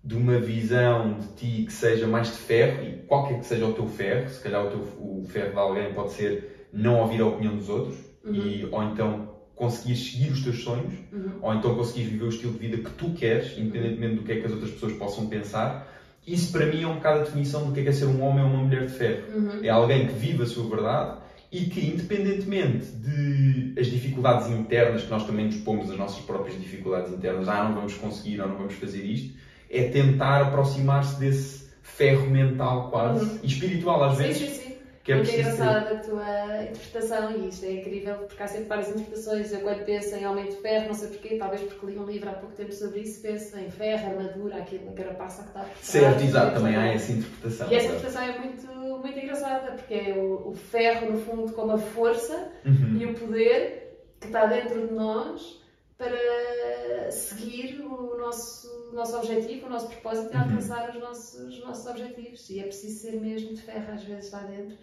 de 0.04 0.16
uma 0.16 0.40
visão 0.40 1.20
de 1.20 1.28
ti 1.34 1.66
que 1.66 1.74
seja 1.74 2.08
mais 2.08 2.28
de 2.28 2.38
ferro, 2.38 2.84
e 2.84 2.94
qualquer 3.06 3.40
que 3.40 3.46
seja 3.46 3.68
o 3.68 3.74
teu 3.74 3.86
ferro, 3.86 4.28
se 4.30 4.42
calhar 4.42 4.66
o, 4.66 4.70
teu, 4.70 4.80
o 4.80 5.26
ferro 5.28 5.52
de 5.52 5.58
alguém 5.58 5.94
pode 5.94 6.14
ser 6.14 6.68
não 6.74 7.02
ouvir 7.02 7.22
a 7.22 7.28
opinião 7.28 7.56
dos 7.56 7.70
outros, 7.70 7.98
uhum. 8.24 8.34
e, 8.34 8.68
ou 8.72 8.84
então 8.84 9.39
conseguir 9.60 9.98
seguir 9.98 10.32
os 10.32 10.42
teus 10.42 10.64
sonhos, 10.64 10.94
uhum. 11.12 11.32
ou 11.42 11.54
então 11.54 11.76
conseguir 11.76 12.06
viver 12.06 12.24
o 12.24 12.30
estilo 12.30 12.54
de 12.54 12.60
vida 12.60 12.78
que 12.78 12.92
tu 12.92 13.12
queres, 13.12 13.58
independentemente 13.58 14.16
do 14.16 14.24
que 14.24 14.32
é 14.32 14.40
que 14.40 14.46
as 14.46 14.54
outras 14.54 14.72
pessoas 14.72 14.94
possam 14.94 15.28
pensar. 15.28 15.86
Isso 16.26 16.54
para 16.54 16.66
mim 16.66 16.84
é 16.84 16.88
um 16.88 16.96
bocado 16.96 17.20
a 17.20 17.24
definição 17.24 17.66
do 17.66 17.74
que 17.74 17.82
é, 17.82 17.84
que 17.84 17.90
é 17.90 17.92
ser 17.92 18.06
um 18.06 18.24
homem 18.24 18.42
ou 18.42 18.50
uma 18.50 18.64
mulher 18.64 18.86
de 18.86 18.94
ferro. 18.94 19.24
Uhum. 19.36 19.60
É 19.62 19.68
alguém 19.68 20.08
que 20.08 20.14
vive 20.14 20.44
a 20.44 20.46
sua 20.46 20.64
verdade 20.70 21.18
e 21.52 21.66
que, 21.66 21.86
independentemente 21.86 22.86
de 22.86 23.74
as 23.78 23.88
dificuldades 23.88 24.50
internas, 24.50 25.04
que 25.04 25.10
nós 25.10 25.26
também 25.26 25.48
nos 25.48 25.58
pomos 25.58 25.92
as 25.92 25.98
nossas 25.98 26.24
próprias 26.24 26.58
dificuldades 26.58 27.12
internas, 27.12 27.50
ah, 27.50 27.66
não 27.66 27.76
vamos 27.76 27.96
conseguir 27.96 28.40
ou 28.40 28.48
não 28.48 28.56
vamos 28.56 28.76
fazer 28.76 29.04
isto, 29.04 29.38
é 29.70 29.90
tentar 29.90 30.42
aproximar-se 30.44 31.20
desse 31.20 31.68
ferro 31.84 32.30
mental 32.30 32.90
quase 32.90 33.26
uhum. 33.26 33.40
e 33.44 33.48
espiritual 33.48 34.02
às 34.06 34.18
vezes. 34.18 34.38
Sim, 34.38 34.48
sim, 34.48 34.64
sim 34.64 34.69
que 35.10 35.14
é 35.14 35.16
Muito 35.16 35.32
engraçada 35.32 35.96
a 35.96 35.98
tua 35.98 36.64
interpretação 36.64 37.32
e 37.32 37.50
isto 37.50 37.66
é 37.66 37.72
incrível 37.72 38.16
porque 38.16 38.44
há 38.44 38.48
sempre 38.48 38.66
várias 38.66 38.90
interpretações. 38.90 39.52
Eu 39.52 39.62
quando 39.62 39.84
penso 39.86 40.16
em 40.16 40.28
Homem 40.28 40.46
de 40.46 40.56
Ferro, 40.58 40.88
não 40.88 40.94
sei 40.94 41.08
porquê, 41.10 41.38
talvez 41.38 41.62
porque 41.64 41.86
li 41.88 41.98
um 41.98 42.06
livro 42.06 42.30
há 42.30 42.34
pouco 42.34 42.56
tempo 42.56 42.72
sobre 42.72 43.00
isso, 43.00 43.22
penso 43.22 43.58
em 43.58 43.72
ferro, 43.72 44.12
armadura, 44.12 44.58
aquilo, 44.58 44.90
a 44.90 44.94
carapaça 44.94 45.44
que 45.44 45.48
está 45.50 45.62
por 45.62 45.70
trás. 45.70 45.86
Certo, 45.86 46.24
exato, 46.24 46.54
também 46.54 46.76
há 46.76 46.94
essa 46.94 47.12
interpretação. 47.12 47.72
E 47.72 47.76
essa 47.76 47.86
interpretação 47.88 48.22
é 48.22 48.40
muito, 48.40 48.68
muito 49.02 49.20
engraçada 49.20 49.72
porque 49.72 49.94
é 49.94 50.14
o, 50.14 50.50
o 50.50 50.56
ferro, 50.56 51.12
no 51.12 51.20
fundo, 51.20 51.54
como 51.54 51.72
a 51.72 51.78
força 51.78 52.52
uhum. 52.66 52.98
e 53.00 53.06
o 53.06 53.14
poder 53.16 54.06
que 54.20 54.28
está 54.28 54.46
dentro 54.46 54.88
de 54.88 54.94
nós 54.94 55.60
para 55.98 57.12
seguir 57.12 57.82
o 57.82 58.18
nosso, 58.18 58.90
o 58.92 58.96
nosso 58.96 59.18
objetivo, 59.18 59.66
o 59.66 59.70
nosso 59.70 59.88
propósito 59.88 60.32
e 60.32 60.38
uhum. 60.38 60.44
alcançar 60.44 60.90
os 60.90 60.96
nossos, 61.02 61.40
os 61.42 61.60
nossos 61.62 61.86
objetivos. 61.88 62.48
E 62.52 62.60
é 62.60 62.64
preciso 62.64 63.00
ser 63.00 63.20
mesmo 63.20 63.56
de 63.56 63.62
ferro 63.62 63.92
às 63.92 64.04
vezes 64.04 64.32
lá 64.32 64.44
dentro 64.44 64.78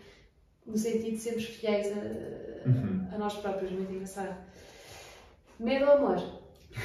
no 0.67 0.77
sentido 0.77 1.13
de 1.13 1.19
sermos 1.19 1.45
fiéis 1.45 1.87
a, 1.93 2.69
uhum. 2.69 3.07
a 3.13 3.19
nós 3.19 3.35
próprios, 3.35 3.71
muito 3.71 3.93
engraçado. 3.93 4.37
Medo 5.59 5.87
ou 5.87 5.93
amor? 5.93 6.41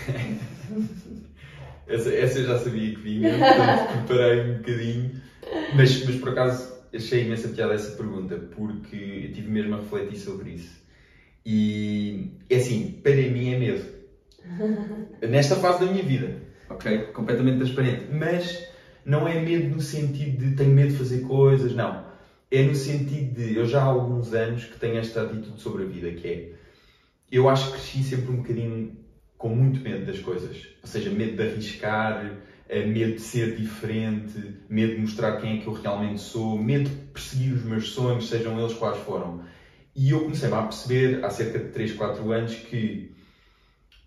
essa, 1.87 2.13
essa 2.13 2.39
eu 2.39 2.45
já 2.45 2.59
sabia 2.59 2.93
que 2.93 3.01
vinha, 3.01 3.29
portanto 3.37 4.05
preparei 4.07 4.51
um 4.51 4.57
bocadinho, 4.59 5.21
mas, 5.75 6.05
mas 6.05 6.15
por 6.15 6.29
acaso 6.29 6.71
achei 6.93 7.25
imensa 7.25 7.49
piada 7.49 7.73
essa 7.73 7.97
pergunta, 7.97 8.35
porque 8.55 8.95
eu 8.95 9.33
tive 9.33 9.49
mesmo 9.49 9.75
a 9.75 9.77
refletir 9.79 10.19
sobre 10.19 10.51
isso. 10.51 10.79
E 11.45 12.37
é 12.49 12.57
assim, 12.57 12.99
para 13.03 13.15
mim 13.15 13.53
é 13.53 13.59
medo. 13.59 13.85
Nesta 15.27 15.55
fase 15.55 15.85
da 15.85 15.91
minha 15.91 16.03
vida, 16.03 16.37
ok? 16.69 16.99
Completamente 17.13 17.57
transparente. 17.57 18.05
Mas 18.13 18.67
não 19.03 19.27
é 19.27 19.41
medo 19.41 19.75
no 19.75 19.81
sentido 19.81 20.45
de 20.45 20.55
tenho 20.55 20.69
medo 20.69 20.91
de 20.91 20.97
fazer 20.97 21.21
coisas, 21.21 21.73
não 21.73 22.10
é 22.51 22.63
no 22.63 22.75
sentido 22.75 23.35
de 23.35 23.55
eu 23.55 23.65
já 23.65 23.81
há 23.81 23.85
alguns 23.85 24.33
anos 24.33 24.65
que 24.65 24.77
tenho 24.77 24.97
esta 24.97 25.23
atitude 25.23 25.59
sobre 25.61 25.83
a 25.83 25.85
vida, 25.85 26.11
que 26.11 26.27
é 26.27 26.51
eu 27.31 27.47
acho 27.47 27.67
que 27.67 27.71
cresci 27.73 28.03
sempre 28.03 28.29
um 28.29 28.37
bocadinho 28.37 28.97
com 29.37 29.49
muito 29.49 29.79
medo 29.81 30.05
das 30.05 30.19
coisas, 30.19 30.67
ou 30.81 30.87
seja, 30.87 31.09
medo 31.09 31.37
de 31.37 31.43
arriscar, 31.43 32.37
eh, 32.67 32.85
medo 32.85 33.13
de 33.15 33.21
ser 33.21 33.55
diferente, 33.55 34.57
medo 34.69 34.95
de 34.95 34.99
mostrar 34.99 35.37
quem 35.39 35.57
é 35.57 35.61
que 35.61 35.67
eu 35.67 35.73
realmente 35.73 36.19
sou, 36.19 36.57
medo 36.59 36.89
de 36.89 36.95
perseguir 37.13 37.53
os 37.53 37.63
meus 37.63 37.89
sonhos, 37.91 38.27
sejam 38.27 38.59
eles 38.59 38.73
quais 38.73 38.97
foram. 38.97 39.41
E 39.95 40.11
eu 40.11 40.21
comecei 40.21 40.51
a 40.51 40.61
perceber 40.61 41.23
há 41.25 41.29
cerca 41.29 41.57
de 41.57 41.69
3, 41.69 41.93
4 41.93 42.31
anos 42.31 42.53
que 42.55 43.11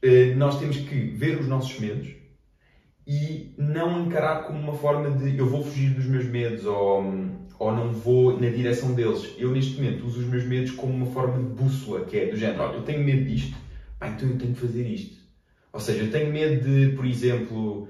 eh, 0.03 0.35
nós 0.35 0.59
temos 0.61 0.77
que 0.77 0.95
ver 0.95 1.39
os 1.41 1.49
nossos 1.49 1.79
medos 1.79 2.09
e 3.07 3.55
não 3.59 4.07
encarar 4.07 4.45
como 4.45 4.59
uma 4.59 4.75
forma 4.75 5.11
de 5.11 5.37
eu 5.37 5.47
vou 5.47 5.63
fugir 5.63 5.91
dos 5.95 6.07
meus 6.07 6.27
medos 6.27 6.65
ou 6.65 7.03
ou 7.59 7.73
não 7.73 7.93
vou 7.93 8.39
na 8.39 8.49
direção 8.49 8.95
deles. 8.95 9.35
Eu, 9.39 9.51
neste 9.51 9.81
momento, 9.81 10.07
uso 10.07 10.21
os 10.21 10.27
meus 10.27 10.45
medos 10.45 10.73
como 10.73 10.93
uma 10.93 11.07
forma 11.07 11.39
de 11.39 11.63
bússola, 11.63 12.05
que 12.05 12.17
é 12.19 12.27
do 12.27 12.37
género: 12.37 12.63
olha, 12.63 12.77
eu 12.77 12.83
tenho 12.83 13.05
medo 13.05 13.25
disto, 13.25 13.57
pá, 13.99 14.09
então 14.09 14.29
eu 14.29 14.39
tenho 14.39 14.55
que 14.55 14.61
fazer 14.61 14.87
isto. 14.87 15.25
Ou 15.73 15.81
seja, 15.81 16.05
eu 16.05 16.11
tenho 16.11 16.33
medo 16.33 16.63
de, 16.63 16.95
por 16.95 17.05
exemplo, 17.05 17.89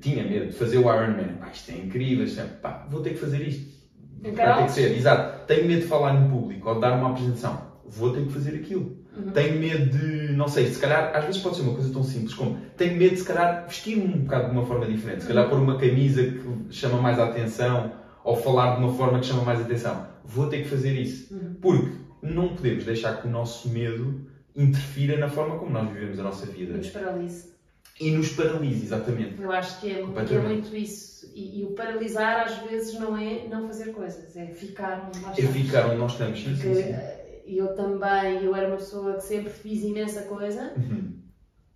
tinha 0.00 0.22
medo 0.22 0.46
de 0.46 0.52
fazer 0.52 0.78
o 0.78 0.82
Ironman, 0.82 1.36
pá, 1.40 1.50
isto 1.52 1.70
é 1.72 1.78
incrível, 1.78 2.24
isto 2.24 2.40
é, 2.40 2.44
pá, 2.44 2.86
vou 2.90 3.00
ter 3.00 3.10
que 3.10 3.18
fazer 3.18 3.40
isto. 3.46 3.74
Vai 4.22 4.56
ter 4.58 4.64
que 4.64 4.72
ser, 4.72 4.96
exato. 4.96 5.46
Tenho 5.46 5.66
medo 5.66 5.82
de 5.82 5.86
falar 5.86 6.14
no 6.14 6.30
público 6.30 6.68
ou 6.68 6.76
de 6.76 6.80
dar 6.80 6.96
uma 6.98 7.10
apresentação, 7.10 7.60
vou 7.84 8.10
ter 8.12 8.24
que 8.24 8.32
fazer 8.32 8.54
aquilo. 8.56 9.04
Uhum. 9.16 9.30
Tenho 9.32 9.58
medo 9.58 9.96
de, 9.96 10.32
não 10.32 10.48
sei, 10.48 10.66
se 10.66 10.80
calhar, 10.80 11.14
às 11.14 11.24
vezes 11.24 11.40
pode 11.40 11.56
ser 11.56 11.62
uma 11.62 11.74
coisa 11.74 11.92
tão 11.92 12.02
simples 12.02 12.34
como 12.34 12.58
tenho 12.76 12.96
medo 12.96 13.14
de, 13.14 13.20
se 13.20 13.26
calhar, 13.26 13.66
vestir-me 13.68 14.14
um 14.14 14.22
bocado 14.22 14.46
de 14.46 14.52
uma 14.52 14.66
forma 14.66 14.86
diferente, 14.86 15.22
se 15.22 15.28
calhar 15.28 15.48
pôr 15.48 15.58
uma 15.58 15.76
camisa 15.76 16.22
que 16.22 16.42
chama 16.70 17.00
mais 17.00 17.18
a 17.18 17.26
atenção 17.26 17.92
ou 18.24 18.36
falar 18.36 18.76
de 18.76 18.82
uma 18.82 18.92
forma 18.94 19.20
que 19.20 19.26
chama 19.26 19.44
mais 19.44 19.60
atenção. 19.60 20.06
Vou 20.24 20.48
ter 20.48 20.62
que 20.62 20.68
fazer 20.68 20.94
isso. 20.94 21.32
Uhum. 21.32 21.54
Porque 21.60 21.92
não 22.22 22.56
podemos 22.56 22.84
deixar 22.84 23.20
que 23.20 23.28
o 23.28 23.30
nosso 23.30 23.68
medo 23.68 24.26
interfira 24.56 25.18
na 25.18 25.28
forma 25.28 25.58
como 25.58 25.70
nós 25.70 25.88
vivemos 25.90 26.18
a 26.18 26.22
nossa 26.22 26.46
vida. 26.46 26.72
E 26.72 26.76
nos 26.78 26.90
paralise. 26.90 27.54
E 28.00 28.10
nos 28.10 28.30
paralise, 28.30 28.86
exatamente. 28.86 29.40
Eu 29.40 29.52
acho 29.52 29.80
que 29.80 29.90
é, 29.90 30.00
é 30.00 30.38
muito 30.38 30.74
isso. 30.74 31.30
E, 31.34 31.60
e, 31.60 31.64
o 31.64 31.72
paralisar 31.72 32.40
às 32.40 32.58
vezes 32.58 32.98
não 32.98 33.16
é 33.16 33.46
não 33.48 33.66
fazer 33.66 33.92
coisas, 33.92 34.36
é 34.36 34.46
ficar 34.46 35.08
onde 35.08 35.20
nós 35.20 35.38
é 35.38 35.40
estamos. 35.42 35.56
É 35.56 35.62
ficar 35.62 35.86
onde 35.86 35.96
nós 35.96 36.12
estamos, 36.12 36.38
sim, 36.38 36.44
Porque, 36.54 36.74
sim, 36.74 36.82
sim. 36.82 36.92
Eh, 36.92 37.42
eu 37.46 37.74
também, 37.74 38.44
eu 38.44 38.54
era 38.54 38.68
uma 38.68 38.76
pessoa 38.76 39.14
que 39.14 39.22
sempre 39.22 39.52
fiz 39.52 39.82
imensa 39.82 40.22
coisa 40.22 40.72
uhum. 40.76 41.12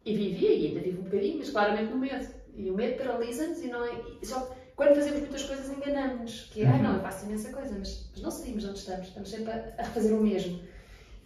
e 0.04 0.16
vivia, 0.16 0.54
e 0.54 0.66
ainda 0.68 0.80
vivo 0.80 1.00
um 1.00 1.04
bocadinho, 1.04 1.38
mas 1.38 1.50
claramente 1.50 1.92
no 1.92 1.98
medo. 1.98 2.26
E 2.56 2.70
o 2.70 2.74
medo 2.74 2.98
paralisa-nos 2.98 3.62
e 3.62 3.68
não 3.68 3.84
é. 3.84 4.00
Só, 4.22 4.56
quando 4.78 4.94
fazemos 4.94 5.18
muitas 5.18 5.42
coisas 5.42 5.68
enganamos-nos, 5.76 6.50
que 6.52 6.62
é, 6.62 6.68
ah 6.68 6.78
não, 6.78 6.94
eu 6.94 7.00
faço 7.00 7.26
imensa 7.26 7.52
coisa, 7.52 7.74
mas, 7.76 8.08
mas 8.12 8.22
não 8.22 8.30
saímos 8.30 8.64
onde 8.64 8.78
estamos, 8.78 9.08
estamos 9.08 9.28
sempre 9.28 9.50
a, 9.50 9.74
a 9.76 9.82
refazer 9.82 10.16
o 10.16 10.22
mesmo. 10.22 10.60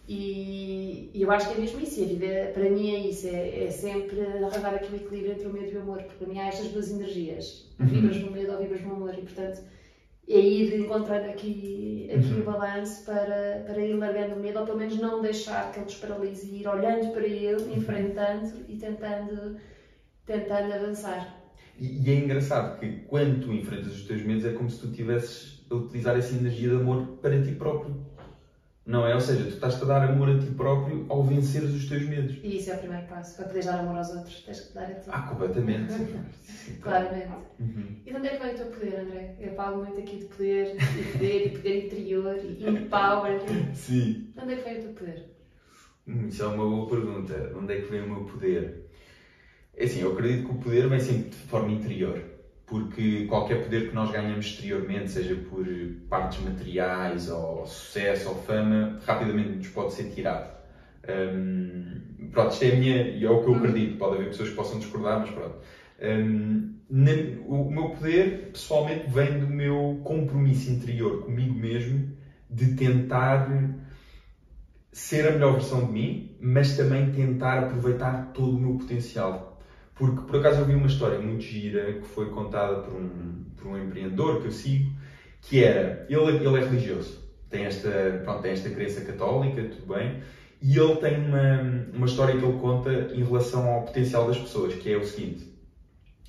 E, 0.07 1.11
e, 1.13 1.21
eu 1.21 1.29
acho 1.29 1.47
que 1.47 1.53
é 1.53 1.61
mesmo 1.61 1.79
isso, 1.79 1.99
e 1.99 2.03
a 2.03 2.07
vida 2.07 2.51
para 2.51 2.67
mim 2.67 2.95
é 2.95 2.99
isso, 3.07 3.27
é, 3.27 3.65
é 3.65 3.69
sempre 3.69 4.21
arranjar 4.21 4.73
aquele 4.73 4.95
equilíbrio 4.95 5.33
entre 5.33 5.45
o 5.45 5.53
medo 5.53 5.71
e 5.71 5.77
o 5.77 5.81
amor, 5.81 6.01
porque 6.01 6.15
para 6.15 6.27
mim 6.33 6.39
há 6.39 6.47
estas 6.47 6.69
duas 6.69 6.89
energias, 6.89 7.71
uhum. 7.79 7.85
vibras 7.85 8.17
no 8.17 8.31
medo 8.31 8.53
ou 8.53 8.57
vibras 8.57 8.81
no 8.81 8.91
amor, 8.93 9.13
e 9.13 9.21
portanto 9.21 9.61
é 10.27 10.39
ir 10.39 10.79
encontrando 10.79 11.29
aqui, 11.29 12.09
aqui 12.11 12.33
uhum. 12.33 12.39
o 12.39 12.43
balanço 12.43 13.05
para, 13.05 13.65
para 13.67 13.79
ir 13.79 13.93
largando 13.93 14.33
o 14.33 14.39
medo, 14.39 14.61
ou 14.61 14.65
pelo 14.65 14.79
menos 14.79 14.97
não 14.97 15.21
deixar 15.21 15.71
que 15.71 15.77
ele 15.77 15.85
nos 15.85 15.95
paralise 15.95 16.49
e 16.49 16.61
ir 16.61 16.67
olhando 16.67 17.13
para 17.13 17.27
ele, 17.27 17.61
uhum. 17.61 17.75
enfrentando 17.75 18.65
e 18.67 18.77
tentando, 18.77 19.57
tentando 20.25 20.73
avançar. 20.73 21.42
E, 21.77 22.07
e, 22.07 22.11
é 22.11 22.15
engraçado 22.15 22.79
que 22.79 22.99
quando 23.07 23.41
tu 23.41 23.53
enfrentas 23.53 23.93
os 23.93 24.05
teus 24.05 24.21
medos 24.23 24.45
é 24.45 24.53
como 24.53 24.69
se 24.69 24.79
tu 24.79 24.91
tivesses 24.91 25.65
a 25.69 25.75
utilizar 25.75 26.17
essa 26.17 26.35
energia 26.35 26.69
de 26.69 26.75
amor 26.75 27.17
para 27.21 27.41
ti 27.41 27.51
próprio. 27.53 27.95
Não 28.85 29.07
é? 29.07 29.15
Ou 29.15 29.21
seja, 29.21 29.43
tu 29.43 29.49
estás 29.49 29.81
a 29.81 29.85
dar 29.85 30.09
amor 30.09 30.29
a 30.29 30.37
ti 30.37 30.47
próprio 30.47 31.05
ao 31.07 31.23
venceres 31.23 31.69
os 31.71 31.87
teus 31.87 32.03
medos. 32.03 32.37
E 32.43 32.57
isso 32.57 32.69
é 32.69 32.75
o 32.75 32.79
primeiro 32.79 33.07
passo. 33.07 33.37
Para 33.37 33.45
poderes 33.45 33.65
dar 33.65 33.79
amor 33.79 33.95
aos 33.95 34.09
outros, 34.09 34.41
tens 34.41 34.59
que 34.59 34.73
dar 34.73 34.83
a 34.83 34.93
ti. 34.95 35.09
Ah, 35.09 35.21
completamente. 35.21 35.93
Claramente. 36.81 37.31
Uhum. 37.61 38.01
E 38.05 38.11
de 38.11 38.17
onde 38.17 38.27
é 38.27 38.37
que 38.37 38.43
vem 38.43 38.53
o 38.53 38.57
teu 38.57 38.65
poder, 38.67 38.99
André? 38.99 39.35
Eu 39.39 39.53
falo 39.55 39.85
muito 39.85 39.99
aqui 39.99 40.17
de 40.17 40.25
poder, 40.25 40.75
e 40.75 41.11
poder, 41.13 41.45
e 41.45 41.49
poder 41.51 41.85
interior, 41.85 42.37
e 42.43 42.69
empower. 42.69 43.41
Sim. 43.73 44.31
De 44.35 44.43
onde 44.43 44.53
é 44.53 44.55
que 44.57 44.63
vem 44.69 44.79
o 44.79 44.81
teu 44.83 44.93
poder? 44.93 45.33
Hum, 46.05 46.27
isso 46.27 46.43
é 46.43 46.47
uma 46.47 46.69
boa 46.69 46.89
pergunta. 46.89 47.33
De 47.33 47.55
onde 47.55 47.73
é 47.73 47.81
que 47.81 47.89
vem 47.89 48.01
o 48.01 48.09
meu 48.09 48.25
poder? 48.25 48.89
É 49.75 49.85
assim, 49.85 50.01
eu 50.01 50.11
acredito 50.13 50.45
que 50.45 50.51
o 50.51 50.55
poder 50.55 50.87
vem 50.87 50.99
sempre 50.99 51.29
de 51.31 51.35
forma 51.35 51.71
interior, 51.71 52.23
porque 52.65 53.25
qualquer 53.25 53.63
poder 53.63 53.89
que 53.89 53.95
nós 53.95 54.11
ganhamos 54.11 54.45
exteriormente, 54.45 55.11
seja 55.11 55.35
por 55.35 55.65
partes 56.09 56.43
materiais, 56.43 57.29
ou 57.29 57.65
sucesso, 57.65 58.29
ou 58.29 58.35
fama, 58.35 58.99
rapidamente 59.05 59.49
nos 59.49 59.67
pode 59.69 59.93
ser 59.93 60.09
tirado. 60.11 60.53
Um, 61.09 62.29
pronto, 62.31 62.53
isto 62.53 62.63
é 62.63 62.71
a 62.71 62.75
minha, 62.75 63.01
e 63.01 63.25
é 63.25 63.29
o 63.29 63.41
que 63.43 63.49
eu 63.49 63.55
acredito, 63.55 63.97
pode 63.97 64.15
haver 64.15 64.27
pessoas 64.27 64.49
que 64.49 64.55
possam 64.55 64.79
discordar, 64.79 65.19
mas 65.19 65.31
pronto. 65.31 65.57
Um, 66.01 66.73
o 67.47 67.71
meu 67.71 67.89
poder, 67.89 68.51
pessoalmente, 68.51 69.09
vem 69.09 69.39
do 69.39 69.47
meu 69.47 70.01
compromisso 70.03 70.69
interior 70.71 71.23
comigo 71.23 71.53
mesmo 71.53 72.11
de 72.49 72.75
tentar 72.75 73.49
ser 74.91 75.27
a 75.27 75.31
melhor 75.31 75.53
versão 75.53 75.85
de 75.87 75.91
mim, 75.91 76.37
mas 76.39 76.77
também 76.77 77.11
tentar 77.11 77.63
aproveitar 77.63 78.31
todo 78.33 78.55
o 78.55 78.59
meu 78.59 78.77
potencial. 78.77 79.52
Porque 79.95 80.21
por 80.21 80.37
acaso 80.37 80.61
eu 80.61 80.65
vi 80.65 80.73
uma 80.73 80.87
história 80.87 81.19
muito 81.19 81.43
gira 81.43 81.93
que 81.93 82.07
foi 82.07 82.29
contada 82.31 82.81
por 82.81 82.93
um, 82.93 83.43
por 83.55 83.67
um 83.67 83.77
empreendedor 83.77 84.41
que 84.41 84.47
eu 84.47 84.51
sigo, 84.51 84.91
que 85.41 85.63
era, 85.63 86.05
ele, 86.09 86.37
ele 86.37 86.57
é 86.57 86.65
religioso, 86.65 87.19
tem 87.49 87.65
esta, 87.65 88.21
pronto, 88.23 88.41
tem 88.41 88.51
esta 88.51 88.69
crença 88.69 89.01
católica, 89.01 89.61
tudo 89.63 89.93
bem, 89.93 90.21
e 90.61 90.77
ele 90.77 90.95
tem 90.95 91.17
uma, 91.17 91.59
uma 91.93 92.05
história 92.05 92.37
que 92.37 92.43
ele 92.43 92.57
conta 92.57 93.11
em 93.13 93.23
relação 93.23 93.67
ao 93.69 93.83
potencial 93.83 94.25
das 94.25 94.37
pessoas, 94.37 94.73
que 94.73 94.91
é 94.91 94.97
o 94.97 95.03
seguinte, 95.03 95.53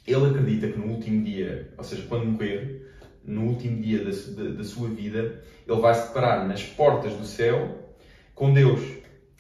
ele 0.07 0.27
acredita 0.27 0.69
que 0.69 0.79
no 0.79 0.87
último 0.87 1.23
dia, 1.23 1.73
ou 1.79 1.85
seja, 1.85 2.05
quando 2.07 2.27
morrer, 2.27 2.85
no 3.23 3.43
último 3.45 3.81
dia 3.81 4.05
da, 4.05 4.11
da, 4.11 4.51
da 4.51 4.65
sua 4.65 4.89
vida, 4.89 5.43
ele 5.67 5.81
vai 5.81 5.95
se 5.95 6.09
deparar 6.09 6.47
nas 6.47 6.63
portas 6.63 7.15
do 7.15 7.25
céu 7.25 7.97
com 8.35 8.53
Deus. 8.53 8.81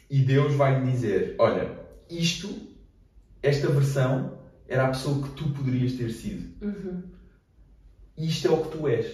e 0.08 0.20
Deus 0.20 0.54
vai 0.54 0.80
lhe 0.80 0.90
dizer: 0.90 1.34
Olha, 1.38 1.70
isto, 2.08 2.48
esta 3.44 3.68
versão, 3.68 4.38
era 4.66 4.86
a 4.86 4.88
pessoa 4.88 5.22
que 5.22 5.34
tu 5.34 5.50
poderias 5.50 5.92
ter 5.92 6.10
sido. 6.10 6.50
Uhum. 6.64 7.02
Isto 8.16 8.48
é 8.48 8.50
o 8.50 8.62
que 8.62 8.76
tu 8.76 8.88
és. 8.88 9.06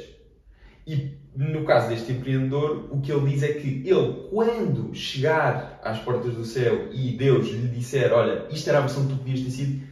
E 0.86 1.18
no 1.34 1.64
caso 1.64 1.88
deste 1.88 2.12
empreendedor, 2.12 2.88
o 2.90 3.00
que 3.00 3.12
ele 3.12 3.30
diz 3.30 3.42
é 3.42 3.52
que 3.54 3.82
ele, 3.84 4.28
quando 4.30 4.94
chegar 4.94 5.80
às 5.82 5.98
portas 5.98 6.34
do 6.34 6.44
céu 6.44 6.88
e 6.92 7.16
Deus 7.16 7.48
lhe 7.48 7.68
disser: 7.68 8.12
Olha, 8.12 8.46
isto 8.50 8.68
era 8.68 8.78
a 8.78 8.82
versão 8.82 9.06
que 9.06 9.14
tu 9.14 9.18
podias 9.18 9.40
ter 9.40 9.50
sido, 9.50 9.82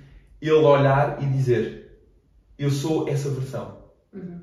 ele 0.41 0.53
olhar 0.53 1.23
e 1.23 1.27
dizer: 1.27 2.01
Eu 2.57 2.71
sou 2.71 3.09
essa 3.09 3.31
versão. 3.31 3.79
Uhum. 4.13 4.41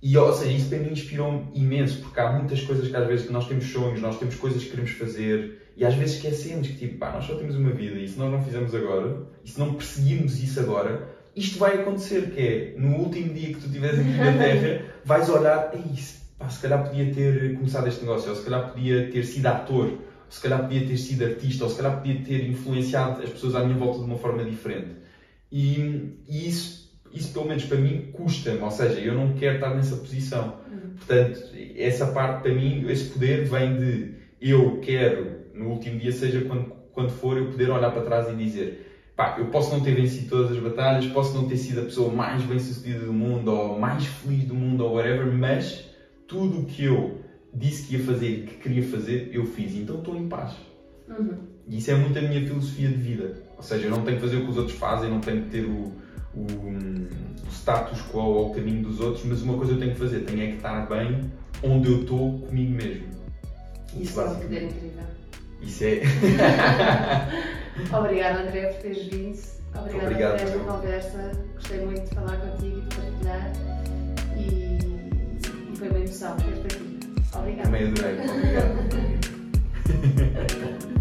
E, 0.00 0.16
ou 0.16 0.32
seja, 0.32 0.52
isso 0.52 0.68
para 0.68 0.78
mim 0.78 0.92
inspirou-me 0.92 1.48
imenso, 1.54 2.00
porque 2.00 2.18
há 2.18 2.32
muitas 2.32 2.60
coisas 2.62 2.88
que 2.88 2.96
às 2.96 3.06
vezes 3.06 3.30
nós 3.30 3.46
temos 3.46 3.66
sonhos, 3.66 4.00
nós 4.00 4.18
temos 4.18 4.34
coisas 4.34 4.62
que 4.62 4.70
queremos 4.70 4.92
fazer 4.92 5.61
e 5.76 5.84
às 5.84 5.94
vezes 5.94 6.16
esquecemos 6.16 6.68
que, 6.68 6.76
tipo, 6.76 6.98
pá, 6.98 7.12
nós 7.12 7.24
só 7.24 7.34
temos 7.34 7.56
uma 7.56 7.70
vida 7.70 7.98
e 7.98 8.08
se 8.08 8.18
nós 8.18 8.30
não 8.30 8.42
fizermos 8.42 8.74
agora, 8.74 9.26
e 9.44 9.50
se 9.50 9.58
não 9.58 9.74
perseguirmos 9.74 10.42
isso 10.42 10.60
agora, 10.60 11.08
isto 11.34 11.58
vai 11.58 11.80
acontecer, 11.80 12.30
que 12.30 12.40
é, 12.40 12.74
no 12.78 12.96
último 12.96 13.32
dia 13.32 13.48
que 13.48 13.60
tu 13.60 13.66
estiveres 13.66 13.98
aqui 13.98 14.10
na 14.10 14.32
Terra, 14.38 14.84
vais 15.04 15.28
olhar, 15.28 15.72
Ei, 15.74 16.02
pá, 16.38 16.48
se 16.48 16.60
calhar 16.60 16.86
podia 16.86 17.12
ter 17.12 17.54
começado 17.54 17.88
este 17.88 18.00
negócio, 18.00 18.30
ou 18.30 18.36
se 18.36 18.44
calhar 18.44 18.72
podia 18.72 19.10
ter 19.10 19.24
sido 19.24 19.46
ator, 19.46 19.86
ou 19.86 19.98
se 20.28 20.40
calhar 20.40 20.62
podia 20.62 20.86
ter 20.86 20.96
sido 20.96 21.24
artista, 21.24 21.64
ou 21.64 21.70
se 21.70 21.76
calhar 21.76 21.96
podia 21.98 22.22
ter 22.22 22.48
influenciado 22.48 23.22
as 23.22 23.30
pessoas 23.30 23.54
à 23.54 23.64
minha 23.64 23.78
volta 23.78 23.98
de 23.98 24.04
uma 24.04 24.18
forma 24.18 24.44
diferente. 24.44 24.96
E, 25.50 26.16
e 26.28 26.48
isso 26.48 26.82
isso 27.12 27.32
pelo 27.32 27.46
menos 27.46 27.64
para 27.64 27.78
mim 27.78 28.10
custa-me, 28.12 28.60
ou 28.60 28.70
seja, 28.70 28.98
eu 29.00 29.14
não 29.14 29.34
quero 29.34 29.56
estar 29.56 29.74
nessa 29.74 29.96
posição. 29.96 30.60
Uhum. 30.70 30.94
Portanto, 30.96 31.40
essa 31.76 32.06
parte 32.06 32.42
para 32.42 32.54
mim, 32.54 32.84
esse 32.88 33.10
poder 33.10 33.44
vem 33.44 33.76
de 33.76 34.14
eu 34.40 34.80
quero, 34.80 35.41
no 35.54 35.68
último 35.70 35.98
dia, 35.98 36.12
seja 36.12 36.42
quando, 36.42 36.72
quando 36.92 37.10
for, 37.10 37.36
eu 37.36 37.46
poder 37.46 37.70
olhar 37.70 37.90
para 37.90 38.02
trás 38.02 38.28
e 38.28 38.34
dizer 38.34 38.92
pá, 39.16 39.36
eu 39.38 39.46
posso 39.46 39.72
não 39.72 39.80
ter 39.80 39.94
vencido 39.94 40.28
todas 40.28 40.52
as 40.52 40.58
batalhas, 40.58 41.06
posso 41.06 41.34
não 41.34 41.46
ter 41.46 41.56
sido 41.56 41.80
a 41.80 41.84
pessoa 41.84 42.12
mais 42.12 42.42
bem 42.42 42.58
sucedida 42.58 43.04
do 43.04 43.12
mundo 43.12 43.52
ou 43.52 43.78
mais 43.78 44.04
feliz 44.04 44.44
do 44.44 44.54
mundo 44.54 44.84
ou 44.84 44.94
whatever, 44.94 45.26
mas 45.32 45.84
tudo 46.26 46.60
o 46.60 46.64
que 46.64 46.84
eu 46.84 47.20
disse 47.52 47.86
que 47.86 47.96
ia 47.96 48.04
fazer 48.04 48.28
e 48.28 48.42
que 48.42 48.54
queria 48.56 48.82
fazer, 48.82 49.30
eu 49.32 49.44
fiz. 49.44 49.74
Então 49.74 49.98
estou 49.98 50.16
em 50.16 50.28
paz. 50.28 50.54
Uhum. 51.08 51.36
E 51.68 51.78
isso 51.78 51.90
é 51.90 51.94
muito 51.94 52.18
a 52.18 52.22
minha 52.22 52.40
filosofia 52.44 52.88
de 52.88 52.96
vida. 52.96 53.42
Ou 53.56 53.62
seja, 53.62 53.86
eu 53.86 53.90
não 53.90 54.02
tenho 54.02 54.16
que 54.16 54.22
fazer 54.22 54.36
o 54.38 54.44
que 54.44 54.50
os 54.50 54.56
outros 54.56 54.76
fazem, 54.76 55.10
não 55.10 55.20
tenho 55.20 55.42
que 55.42 55.50
ter 55.50 55.64
o, 55.64 55.92
o, 56.34 56.42
o 56.42 57.50
status 57.50 58.00
quo 58.10 58.18
ou 58.18 58.50
o 58.50 58.54
caminho 58.54 58.82
dos 58.82 58.98
outros, 58.98 59.24
mas 59.24 59.42
uma 59.42 59.56
coisa 59.56 59.72
eu 59.72 59.78
tenho 59.78 59.92
que 59.92 59.98
fazer, 59.98 60.20
tenho 60.20 60.42
é 60.42 60.46
que 60.48 60.56
estar 60.56 60.86
bem 60.86 61.30
onde 61.62 61.88
eu 61.88 62.00
estou 62.00 62.40
comigo 62.40 62.72
mesmo. 62.72 63.06
Isso 64.00 64.20
é 64.20 64.24
um 64.24 64.34
poder 64.34 64.64
incrível. 64.64 65.04
Isso 65.62 65.84
é. 65.84 66.02
Obrigada, 67.96 68.40
André, 68.42 68.66
por 68.66 68.82
teres 68.82 69.04
vindo. 69.06 69.38
Obrigada 69.74 70.06
Obrigado, 70.06 70.32
por 70.32 70.42
esta 70.42 70.56
eu. 70.56 70.64
conversa. 70.64 71.32
Gostei 71.54 71.80
muito 71.86 72.08
de 72.08 72.14
falar 72.14 72.36
contigo 72.36 72.78
e 72.78 72.80
de 72.82 72.96
partilhar. 72.96 73.52
E, 74.36 74.40
e 75.72 75.76
foi 75.76 75.88
uma 75.88 75.98
emoção 75.98 76.36
ter-te 76.36 76.76
aqui. 76.76 77.00
Obrigada. 77.34 77.62
Também 77.64 77.88
adorei. 77.88 78.14
Obrigado. 78.30 78.72